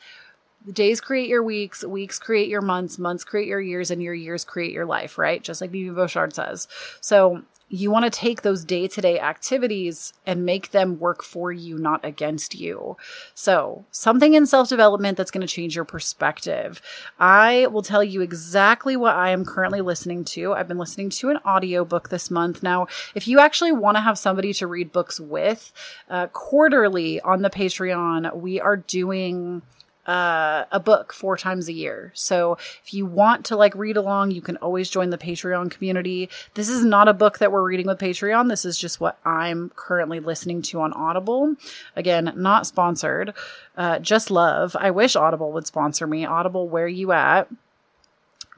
days 0.72 1.02
create 1.02 1.30
your 1.30 1.44
weeks, 1.44 1.84
weeks 1.84 2.20
create 2.20 2.50
your 2.50 2.62
months, 2.62 2.98
months 2.98 3.24
create 3.24 3.48
your 3.48 3.62
years, 3.62 3.92
and 3.92 4.02
your 4.02 4.14
years 4.14 4.46
create 4.46 4.72
your 4.72 4.86
life, 4.86 5.18
right? 5.18 5.42
Just 5.44 5.62
like 5.62 5.72
Bibi 5.72 5.90
Bouchard 5.90 6.34
says. 6.34 6.68
So 7.02 7.44
you 7.74 7.90
want 7.90 8.06
to 8.06 8.12
take 8.12 8.44
those 8.44 8.64
day 8.64 8.88
to 8.88 9.02
day 9.02 9.20
activities 9.20 10.14
and 10.28 10.46
make 10.46 10.70
them 10.70 11.00
work 11.00 11.24
for 11.24 11.52
you, 11.52 11.76
not 11.76 12.06
against 12.06 12.54
you. 12.54 12.98
So, 13.34 13.86
something 13.90 14.36
in 14.36 14.46
self 14.46 14.70
development 14.70 15.18
that's 15.18 15.32
going 15.32 15.42
to 15.42 15.52
change 15.52 15.76
your 15.76 15.84
perspective. 15.84 16.84
I 17.20 17.66
will 17.72 17.82
tell 17.82 18.04
you 18.04 18.22
exactly 18.22 18.96
what 18.96 19.16
I 19.16 19.32
am 19.32 19.44
currently 19.44 19.82
listening 19.82 20.24
to. 20.26 20.54
I've 20.54 20.68
been 20.68 20.78
listening 20.78 21.10
to 21.10 21.30
an 21.30 21.38
audiobook 21.38 22.10
this 22.10 22.30
month. 22.30 22.62
Now, 22.62 22.86
if 23.16 23.28
you 23.28 23.40
actually 23.40 23.72
want 23.72 23.98
to 23.98 24.02
have 24.02 24.20
somebody 24.20 24.54
to 24.54 24.68
read 24.68 24.92
books 24.92 25.20
with, 25.20 25.74
uh, 26.12 26.28
quarterly 26.28 27.20
on 27.22 27.42
the 27.42 27.50
Patreon, 27.50 28.36
we 28.36 28.60
are 28.60 28.78
doing 28.78 29.64
uh, 30.06 30.66
a 30.72 30.80
book 30.80 31.14
four 31.14 31.38
times 31.38 31.68
a 31.70 31.74
year. 31.74 32.12
So 32.14 32.58
if 32.84 32.94
you 32.94 33.06
want 33.06 33.46
to 33.46 33.56
like 33.56 33.74
read 33.76 33.98
along, 33.98 34.32
you 34.32 34.42
can 34.42 34.58
always 34.58 34.90
join 34.90 35.10
the 35.12 35.18
Patreon 35.18 35.72
community. 35.72 36.30
This 36.56 36.70
is 36.70 36.84
not 36.84 37.08
a 37.08 37.14
book 37.14 37.40
that 37.40 37.52
we're 37.52 37.64
reading 37.64 37.88
with 37.88 38.00
Patreon. 38.00 38.50
This 38.50 38.66
is 38.66 38.78
just 38.78 39.00
what 39.00 39.18
I'm 39.24 39.72
currently 39.76 40.20
listening 40.20 40.62
to 40.64 40.82
on 40.82 40.94
Audible. 40.94 41.56
Again, 41.96 42.34
not 42.36 42.68
sponsored. 42.68 43.34
Uh, 43.78 44.00
just 44.00 44.30
love. 44.30 44.76
I 44.80 44.92
wish 44.92 45.16
Audible 45.16 45.52
would 45.54 45.68
sponsor 45.68 46.06
me. 46.06 46.26
Audible, 46.26 46.68
where 46.68 46.88
you 46.88 47.12
at? 47.12 47.48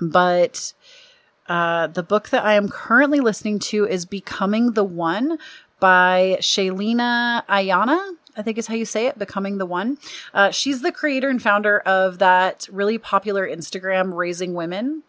But 0.01 0.73
uh, 1.47 1.87
the 1.87 2.03
book 2.03 2.29
that 2.29 2.43
I 2.43 2.53
am 2.53 2.69
currently 2.69 3.19
listening 3.19 3.59
to 3.59 3.85
is 3.85 4.05
Becoming 4.05 4.73
the 4.73 4.83
One 4.83 5.37
by 5.79 6.37
Sheleana 6.39 7.45
Aiyana. 7.47 8.15
I 8.37 8.41
think 8.41 8.57
is 8.57 8.67
how 8.67 8.75
you 8.75 8.85
say 8.85 9.07
it, 9.07 9.17
Becoming 9.17 9.57
the 9.57 9.65
One. 9.65 9.97
Uh, 10.33 10.51
she's 10.51 10.81
the 10.81 10.91
creator 10.91 11.29
and 11.29 11.41
founder 11.41 11.79
of 11.79 12.19
that 12.19 12.67
really 12.71 12.97
popular 12.97 13.47
Instagram, 13.47 14.13
Rising 14.13 14.53
Woman. 14.53 15.03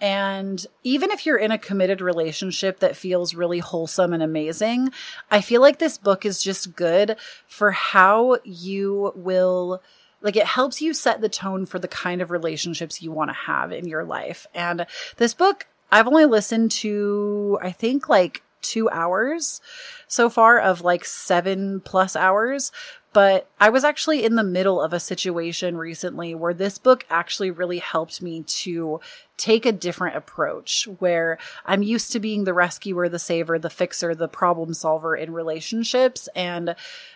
And 0.00 0.64
even 0.84 1.10
if 1.10 1.26
you're 1.26 1.38
in 1.38 1.50
a 1.50 1.58
committed 1.58 2.00
relationship 2.00 2.78
that 2.80 2.96
feels 2.96 3.34
really 3.34 3.58
wholesome 3.58 4.12
and 4.12 4.22
amazing, 4.22 4.92
I 5.30 5.40
feel 5.40 5.60
like 5.60 5.78
this 5.78 5.98
book 5.98 6.24
is 6.24 6.42
just 6.42 6.76
good 6.76 7.16
for 7.46 7.72
how 7.72 8.38
you 8.44 9.12
will 9.16 9.82
like 10.20 10.36
it 10.36 10.46
helps 10.46 10.80
you 10.80 10.94
set 10.94 11.20
the 11.20 11.28
tone 11.28 11.64
for 11.64 11.78
the 11.78 11.88
kind 11.88 12.20
of 12.20 12.30
relationships 12.30 13.00
you 13.02 13.12
want 13.12 13.30
to 13.30 13.34
have 13.34 13.72
in 13.72 13.86
your 13.86 14.04
life. 14.04 14.46
And 14.54 14.86
this 15.16 15.32
book, 15.32 15.66
I've 15.92 16.08
only 16.08 16.26
listened 16.26 16.72
to, 16.72 17.58
I 17.62 17.70
think 17.70 18.08
like 18.08 18.42
two 18.62 18.88
hours 18.90 19.60
so 20.06 20.28
far 20.28 20.58
of 20.58 20.80
like 20.82 21.04
seven 21.04 21.80
plus 21.80 22.16
hours. 22.16 22.72
But 23.12 23.48
I 23.58 23.70
was 23.70 23.84
actually 23.84 24.24
in 24.24 24.36
the 24.36 24.44
middle 24.44 24.80
of 24.80 24.92
a 24.92 25.00
situation 25.00 25.76
recently 25.76 26.34
where 26.34 26.54
this 26.54 26.78
book 26.78 27.06
actually 27.08 27.50
really 27.50 27.78
helped 27.78 28.20
me 28.20 28.42
to 28.42 29.00
take 29.38 29.64
a 29.64 29.72
different 29.72 30.16
approach 30.16 30.86
where 30.98 31.38
I'm 31.64 31.82
used 31.82 32.12
to 32.12 32.20
being 32.20 32.44
the 32.44 32.52
rescuer, 32.52 33.08
the 33.08 33.18
saver, 33.18 33.58
the 33.58 33.70
fixer, 33.70 34.14
the 34.14 34.28
problem 34.28 34.74
solver 34.74 35.16
in 35.16 35.32
relationships. 35.32 36.28
And 36.34 36.74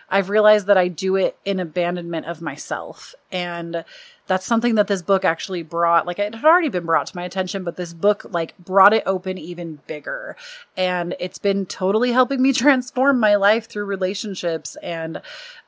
I've 0.09 0.29
realized 0.29 0.67
that 0.67 0.77
I 0.77 0.87
do 0.87 1.15
it 1.15 1.37
in 1.45 1.59
abandonment 1.59 2.25
of 2.25 2.41
myself. 2.41 3.13
And 3.31 3.83
that's 4.27 4.45
something 4.45 4.75
that 4.75 4.87
this 4.87 5.01
book 5.01 5.25
actually 5.25 5.63
brought 5.63 6.05
like 6.07 6.17
it 6.17 6.33
had 6.33 6.45
already 6.45 6.69
been 6.69 6.85
brought 6.85 7.07
to 7.07 7.15
my 7.15 7.23
attention 7.23 7.63
but 7.63 7.75
this 7.75 7.93
book 7.93 8.25
like 8.29 8.57
brought 8.57 8.93
it 8.93 9.03
open 9.05 9.37
even 9.37 9.79
bigger 9.85 10.35
and 10.77 11.15
it's 11.19 11.37
been 11.37 11.65
totally 11.65 12.11
helping 12.11 12.41
me 12.41 12.53
transform 12.53 13.19
my 13.19 13.35
life 13.35 13.67
through 13.67 13.85
relationships 13.85 14.77
and 14.77 15.21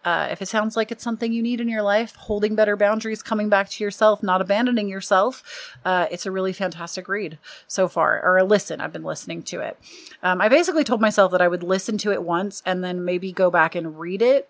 uh, 0.05 0.27
if 0.29 0.41
it 0.41 0.47
sounds 0.47 0.77
like 0.77 0.91
it's 0.91 1.03
something 1.03 1.33
you 1.33 1.41
need 1.41 1.59
in 1.59 1.67
your 1.67 1.81
life 1.81 2.15
holding 2.15 2.55
better 2.55 2.77
boundaries 2.77 3.23
coming 3.23 3.49
back 3.49 3.69
to 3.69 3.83
yourself 3.83 4.23
not 4.23 4.41
abandoning 4.41 4.87
yourself 4.87 5.75
uh, 5.83 6.07
it's 6.09 6.25
a 6.25 6.31
really 6.31 6.44
fantastic 6.53 7.07
read 7.07 7.37
so 7.67 7.87
far 7.87 8.21
or 8.23 8.37
a 8.37 8.43
listen 8.43 8.81
i've 8.81 8.93
been 8.93 9.03
listening 9.03 9.41
to 9.41 9.59
it 9.59 9.77
um, 10.23 10.41
i 10.41 10.47
basically 10.47 10.83
told 10.83 11.01
myself 11.01 11.31
that 11.31 11.41
i 11.41 11.47
would 11.47 11.63
listen 11.63 11.97
to 11.97 12.11
it 12.11 12.23
once 12.23 12.61
and 12.65 12.83
then 12.83 13.03
maybe 13.03 13.31
go 13.31 13.49
back 13.49 13.75
and 13.75 13.99
read 13.99 14.21
it 14.21 14.49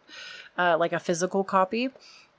uh, 0.58 0.78
like 0.78 0.94
a 0.94 1.00
physical 1.00 1.44
copy 1.44 1.90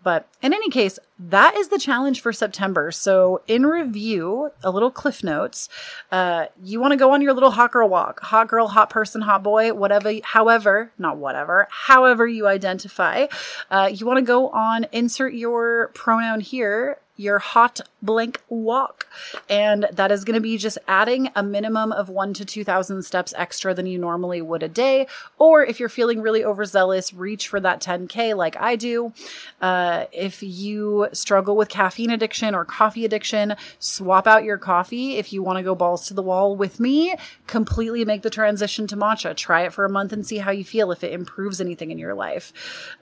but 0.07 0.29
in 0.40 0.55
any 0.55 0.71
case, 0.71 1.01
that 1.19 1.57
is 1.57 1.66
the 1.66 1.81
challenge 1.81 2.21
for 2.21 2.33
September. 2.33 2.92
So, 2.92 3.42
in 3.49 3.66
review, 3.66 4.53
a 4.62 4.71
little 4.71 4.92
cliff 4.92 5.25
notes. 5.25 5.69
Uh, 6.12 6.47
you 6.62 6.79
want 6.79 6.92
to 6.92 6.97
go 6.97 7.11
on 7.11 7.23
your 7.23 7.35
little 7.35 7.51
hot 7.51 7.73
girl 7.73 7.88
walk, 7.88 8.21
hot 8.21 8.47
girl, 8.47 8.69
hot 8.69 8.88
person, 8.88 9.23
hot 9.23 9.42
boy, 9.42 9.75
whatever, 9.75 10.12
however, 10.23 10.92
not 10.97 11.16
whatever, 11.16 11.66
however 11.71 12.25
you 12.25 12.47
identify. 12.47 13.27
Uh, 13.69 13.90
you 13.92 14.07
want 14.07 14.19
to 14.19 14.25
go 14.25 14.49
on, 14.51 14.87
insert 14.92 15.35
your 15.35 15.88
pronoun 15.88 16.38
here 16.38 16.99
your 17.17 17.39
hot 17.39 17.81
blank 18.03 18.41
walk. 18.49 19.07
And 19.49 19.89
that 19.93 20.13
is 20.13 20.25
going 20.25 20.35
to 20.35 20.41
be 20.41 20.57
just 20.59 20.79
adding 20.87 21.31
a 21.35 21.43
minimum 21.43 21.93
of 21.93 22.09
one 22.09 22.35
to 22.35 22.45
2,000 22.45 23.03
steps 23.03 23.35
extra 23.37 23.75
than 23.75 23.87
you 23.87 23.99
normally 23.99 24.41
would 24.41 24.63
a 24.63 24.69
day. 24.69 25.07
Or 25.39 25.65
if 25.65 25.81
you're 25.81 25.89
feeling 25.89 26.21
really 26.21 26.45
overzealous, 26.45 27.13
reach 27.13 27.49
for 27.49 27.61
that 27.61 27.81
10K 27.81 28.37
like 28.37 28.57
I 28.57 28.77
do. 28.77 29.13
Uh, 29.61 30.05
if 30.13 30.43
you 30.43 31.09
struggle 31.13 31.57
with 31.57 31.69
caffeine 31.69 32.11
addiction 32.11 32.55
or 32.55 32.65
coffee 32.65 33.05
addiction, 33.05 33.57
swap 33.79 34.27
out 34.27 34.45
your 34.45 34.59
coffee. 34.59 35.17
If 35.17 35.33
you 35.33 35.43
want 35.43 35.59
to 35.59 35.63
go 35.63 35.75
balls 35.75 36.07
to 36.09 36.15
the 36.15 36.23
wall 36.23 36.57
with 36.57 36.79
me, 36.79 37.15
completely 37.47 38.05
make 38.05 38.23
the 38.23 38.31
transition 38.31 38.87
to 38.89 38.97
matcha. 38.97 39.35
Try 39.37 39.63
it 39.63 39.73
for 39.73 39.85
a 39.85 39.91
month 39.91 40.13
and 40.13 40.27
see 40.27 40.39
how 40.39 40.51
you 40.51 40.65
feel 40.65 40.93
if 40.93 41.03
it 41.03 41.13
improves 41.13 41.61
anything 41.61 41.91
in 41.91 41.99
your 41.99 42.15
life. 42.15 42.53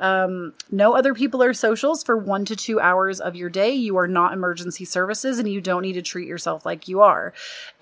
Um, 0.00 0.54
no 0.70 0.94
other 0.94 1.14
people 1.14 1.42
are 1.42 1.52
socials 1.52 2.02
for 2.02 2.16
one 2.16 2.44
to 2.46 2.56
two 2.56 2.80
hours 2.80 3.20
of 3.20 3.36
your 3.36 3.50
day. 3.50 3.72
You 3.72 3.96
are 3.96 4.03
are 4.04 4.08
not 4.08 4.32
emergency 4.32 4.84
services 4.84 5.38
and 5.38 5.48
you 5.48 5.60
don't 5.60 5.82
need 5.82 5.94
to 5.94 6.02
treat 6.02 6.28
yourself 6.28 6.64
like 6.66 6.86
you 6.86 7.00
are. 7.00 7.32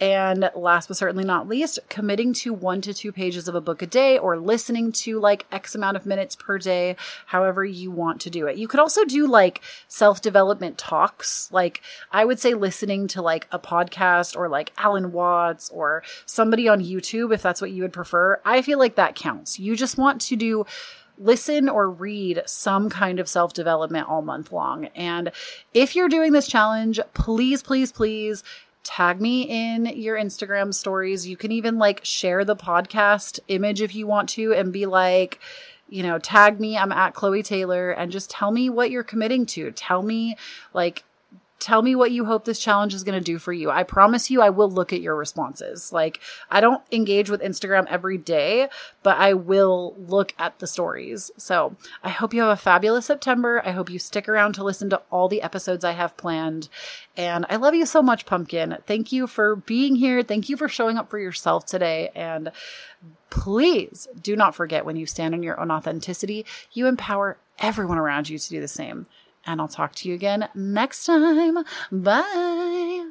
And 0.01 0.51
last 0.55 0.87
but 0.89 0.97
certainly 0.97 1.25
not 1.25 1.49
least, 1.49 1.81
committing 1.89 2.33
to 2.35 2.55
one 2.55 2.81
to 2.83 2.95
two 2.95 3.13
pages 3.13 3.49
of 3.49 3.55
a 3.55 3.61
book 3.61 3.83
a 3.83 3.87
day 3.87 4.17
or 4.17 4.39
listening 4.39 4.93
to 4.93 5.19
like 5.19 5.47
X 5.51 5.75
amount 5.75 5.97
of 5.97 6.07
minutes 6.07 6.37
per 6.37 6.59
day, 6.59 6.97
however 7.27 7.65
you 7.65 7.91
want 7.91 8.21
to 8.23 8.31
do 8.31 8.47
it. 8.47 8.57
You 8.57 8.69
could 8.69 8.81
also 8.81 9.05
do 9.05 9.27
like 9.27 9.61
self 9.89 10.23
development 10.23 10.79
talks. 10.79 11.51
Like 11.53 11.83
I 12.11 12.25
would 12.25 12.39
say 12.39 12.55
listening 12.55 13.09
to 13.09 13.23
like 13.23 13.49
a 13.51 13.59
podcast 13.59 14.37
or 14.37 14.49
like 14.49 14.73
Alan 14.79 15.13
Watts 15.13 15.69
or 15.71 16.03
somebody 16.25 16.69
on 16.69 16.81
YouTube, 16.81 17.35
if 17.35 17.43
that's 17.43 17.61
what 17.61 17.73
you 17.73 17.83
would 17.83 17.93
prefer. 17.93 18.41
I 18.45 18.63
feel 18.63 18.79
like 18.79 18.95
that 18.95 19.17
counts. 19.17 19.59
You 19.59 19.75
just 19.75 19.99
want 19.99 20.21
to 20.23 20.37
do 20.37 20.65
listen 21.19 21.69
or 21.69 21.89
read 21.91 22.43
some 22.47 22.91
kind 22.91 23.21
of 23.21 23.29
self 23.29 23.53
development 23.53 24.09
all 24.09 24.23
month 24.23 24.53
long. 24.53 24.87
And 24.95 25.31
if 25.75 25.95
you're 25.95 26.09
doing 26.09 26.33
this 26.33 26.47
challenge, 26.47 27.01
please, 27.15 27.63
please, 27.63 27.93
please 27.93 28.43
tag 28.85 29.21
me 29.21 29.43
in 29.43 29.87
your 29.87 30.17
Instagram 30.17 30.75
stories. 30.75 31.27
You 31.27 31.37
can 31.37 31.53
even 31.53 31.79
like 31.79 32.05
share 32.05 32.45
the 32.45 32.57
podcast 32.57 33.39
image 33.49 33.81
if 33.81 33.95
you 33.95 34.07
want 34.07 34.29
to 34.31 34.53
and 34.53 34.73
be 34.73 34.87
like, 34.87 35.39
you 35.89 36.03
know, 36.03 36.19
tag 36.19 36.59
me. 36.59 36.77
I'm 36.77 36.93
at 36.93 37.15
Chloe 37.15 37.43
Taylor 37.43 37.91
and 37.91 38.11
just 38.11 38.31
tell 38.31 38.51
me 38.51 38.71
what 38.71 38.91
you're 38.91 39.03
committing 39.03 39.47
to. 39.47 39.71
Tell 39.73 40.03
me 40.03 40.37
like 40.73 41.05
tell 41.63 41.81
me 41.81 41.95
what 41.95 42.11
you 42.11 42.25
hope 42.25 42.45
this 42.45 42.59
challenge 42.59 42.93
is 42.93 43.05
going 43.05 43.19
to 43.19 43.25
do 43.25 43.39
for 43.39 43.53
you. 43.53 43.71
I 43.71 43.85
promise 43.85 44.31
you, 44.31 44.43
I 44.43 44.51
will 44.51 44.69
look 44.69 44.93
at 44.93 45.01
your 45.01 45.15
responses. 45.15 45.93
Like, 45.93 46.19
I 46.51 46.61
don't 46.61 46.83
engage 46.91 47.31
with 47.31 47.41
Instagram 47.41 47.87
every 47.87 48.19
day, 48.19 48.69
but 49.05 49.17
I 49.17 49.35
will 49.35 49.95
look 49.97 50.35
at 50.39 50.59
the 50.59 50.67
stories. 50.67 51.31
So 51.37 51.77
I 52.03 52.09
hope 52.09 52.35
you 52.35 52.43
have 52.43 52.51
a 52.51 52.57
fabulous 52.57 53.07
September. 53.07 53.63
I 53.65 53.71
hope 53.71 53.89
you 53.89 54.01
stick 54.01 54.29
around 54.29 54.55
to 54.55 54.65
listen 54.65 54.91
to 54.91 55.01
all 55.11 55.29
the 55.29 55.41
episodes 55.41 55.85
I 55.85 55.93
have 55.93 56.17
planned. 56.17 56.69
And 57.17 57.47
I 57.49 57.57
love 57.57 57.75
you 57.75 57.87
so 57.87 58.03
much, 58.03 58.27
Pumpkin. 58.27 58.79
Thank 58.87 59.13
you 59.13 59.29
for 59.29 59.55
being 59.55 59.95
here. 59.95 60.25
Thank 60.25 60.49
you 60.49 60.57
for 60.57 60.69
showing 60.69 60.99
up 60.99 61.11
for 61.11 61.19
yourself 61.21 61.65
today. 61.65 62.11
And 62.17 62.51
please 63.31 64.09
do 64.21 64.35
not 64.35 64.57
forget 64.57 64.85
when 64.85 64.97
you 64.97 65.07
stand 65.07 65.33
in 65.33 65.45
your 65.45 65.61
own 65.61 65.71
authenticity, 65.71 66.45
you 66.73 66.89
empower 66.89 67.39
everyone 67.61 67.99
around 67.99 68.29
you 68.29 68.39
to 68.39 68.49
do 68.51 68.61
the 68.61 68.67
same 68.67 69.07
and 69.47 69.61
I'll 69.61 69.69
talk 69.69 69.95
to 69.97 70.09
you 70.09 70.15
again 70.15 70.49
next 70.55 71.05
time. 71.07 71.65
Bye. 71.91 73.09